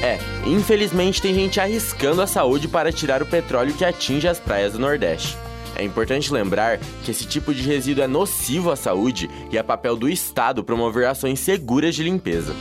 É, 0.03 0.19
infelizmente 0.45 1.21
tem 1.21 1.33
gente 1.33 1.59
arriscando 1.59 2.21
a 2.21 2.27
saúde 2.27 2.67
para 2.67 2.91
tirar 2.91 3.21
o 3.21 3.25
petróleo 3.25 3.73
que 3.73 3.85
atinge 3.85 4.27
as 4.27 4.39
praias 4.39 4.73
do 4.73 4.79
Nordeste. 4.79 5.37
É 5.75 5.83
importante 5.83 6.31
lembrar 6.31 6.79
que 7.03 7.11
esse 7.11 7.25
tipo 7.25 7.53
de 7.53 7.61
resíduo 7.61 8.03
é 8.03 8.07
nocivo 8.07 8.71
à 8.71 8.75
saúde 8.75 9.29
e 9.51 9.57
é 9.57 9.63
papel 9.63 9.95
do 9.95 10.09
Estado 10.09 10.63
promover 10.63 11.07
ações 11.07 11.39
seguras 11.39 11.93
de 11.95 12.03
limpeza. 12.03 12.55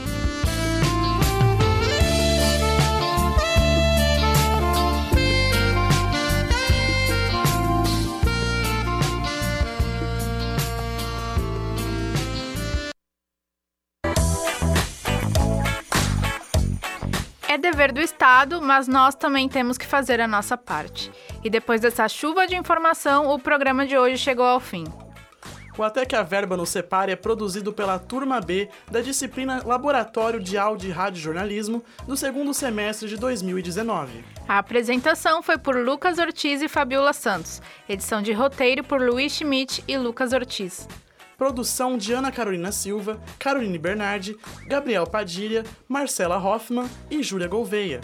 É 17.55 17.57
dever 17.57 17.93
do 17.93 18.01
Estado, 18.01 18.61
mas 18.61 18.85
nós 18.85 19.15
também 19.15 19.47
temos 19.47 19.77
que 19.77 19.85
fazer 19.85 20.19
a 20.19 20.27
nossa 20.27 20.57
parte. 20.57 21.09
E 21.41 21.49
depois 21.49 21.79
dessa 21.79 22.05
chuva 22.09 22.45
de 22.45 22.53
informação, 22.53 23.29
o 23.29 23.39
programa 23.39 23.85
de 23.85 23.97
hoje 23.97 24.17
chegou 24.17 24.45
ao 24.45 24.59
fim. 24.59 24.83
O 25.77 25.81
Até 25.81 26.05
que 26.05 26.17
a 26.17 26.21
Verba 26.21 26.57
nos 26.57 26.67
Separe 26.67 27.13
é 27.13 27.15
produzido 27.15 27.71
pela 27.71 27.97
Turma 27.97 28.41
B 28.41 28.67
da 28.91 28.99
disciplina 28.99 29.63
Laboratório 29.65 30.41
de 30.41 30.57
Áudio 30.57 30.89
e 30.89 30.91
Rádio 30.91 31.21
Jornalismo 31.21 31.81
do 32.05 32.17
segundo 32.17 32.53
semestre 32.53 33.07
de 33.07 33.15
2019. 33.15 34.21
A 34.49 34.57
apresentação 34.57 35.41
foi 35.41 35.57
por 35.57 35.77
Lucas 35.77 36.19
Ortiz 36.19 36.61
e 36.61 36.67
Fabiola 36.67 37.13
Santos. 37.13 37.61
Edição 37.87 38.21
de 38.21 38.33
roteiro 38.33 38.83
por 38.83 39.01
Luiz 39.01 39.31
Schmidt 39.31 39.81
e 39.87 39.97
Lucas 39.97 40.33
Ortiz. 40.33 40.89
Produção 41.37 41.97
de 41.97 42.13
Ana 42.13 42.31
Carolina 42.31 42.71
Silva, 42.71 43.19
Caroline 43.37 43.77
Bernardi, 43.77 44.37
Gabriel 44.67 45.05
Padilha, 45.05 45.63
Marcela 45.87 46.37
Hoffman 46.37 46.89
e 47.09 47.21
Júlia 47.21 47.47
Gouveia. 47.47 48.01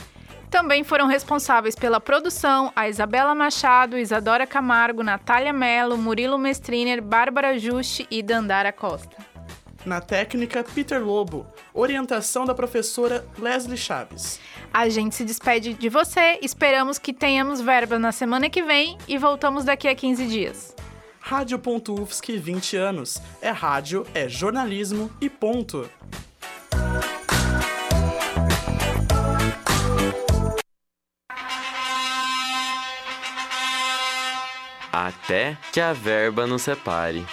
Também 0.50 0.84
foram 0.84 1.08
responsáveis 1.08 1.76
pela 1.76 2.02
produção 2.02 2.74
a 2.76 2.90
Isabela 2.90 3.34
Machado, 3.34 3.98
Isadora 3.98 4.46
Camargo, 4.46 5.02
Natália 5.02 5.54
Mello, 5.54 5.98
Murilo 5.98 6.38
Mestriner, 6.38 7.02
Bárbara 7.02 7.58
Juste 7.58 8.06
e 8.12 8.22
Dandara 8.22 8.74
Costa. 8.74 9.16
Na 9.86 10.02
técnica, 10.02 10.64
Peter 10.64 11.02
Lobo. 11.04 11.48
Orientação 11.74 12.46
da 12.46 12.54
professora 12.54 13.26
Leslie 13.40 13.78
Chaves. 13.78 14.40
A 14.74 14.90
gente 14.90 15.16
se 15.16 15.24
despede 15.24 15.74
de 15.74 15.90
você, 15.90 16.38
esperamos 16.42 17.00
que 17.00 17.14
tenhamos 17.14 17.62
verba 17.62 17.98
na 17.98 18.12
semana 18.12 18.50
que 18.50 18.62
vem 18.62 18.98
e 19.08 19.18
voltamos 19.18 19.64
daqui 19.64 19.88
a 19.88 19.96
15 19.96 20.28
dias. 20.28 20.76
Rádio.UFSC 21.22 22.38
20 22.38 22.76
anos. 22.78 23.22
É 23.42 23.52
rádio, 23.52 24.06
é 24.14 24.28
jornalismo 24.28 25.10
e 25.22 25.30
ponto. 25.30 25.90
Até 34.92 35.58
que 35.72 35.80
a 35.80 35.94
verba 35.94 36.46
nos 36.46 36.64
separe. 36.64 37.26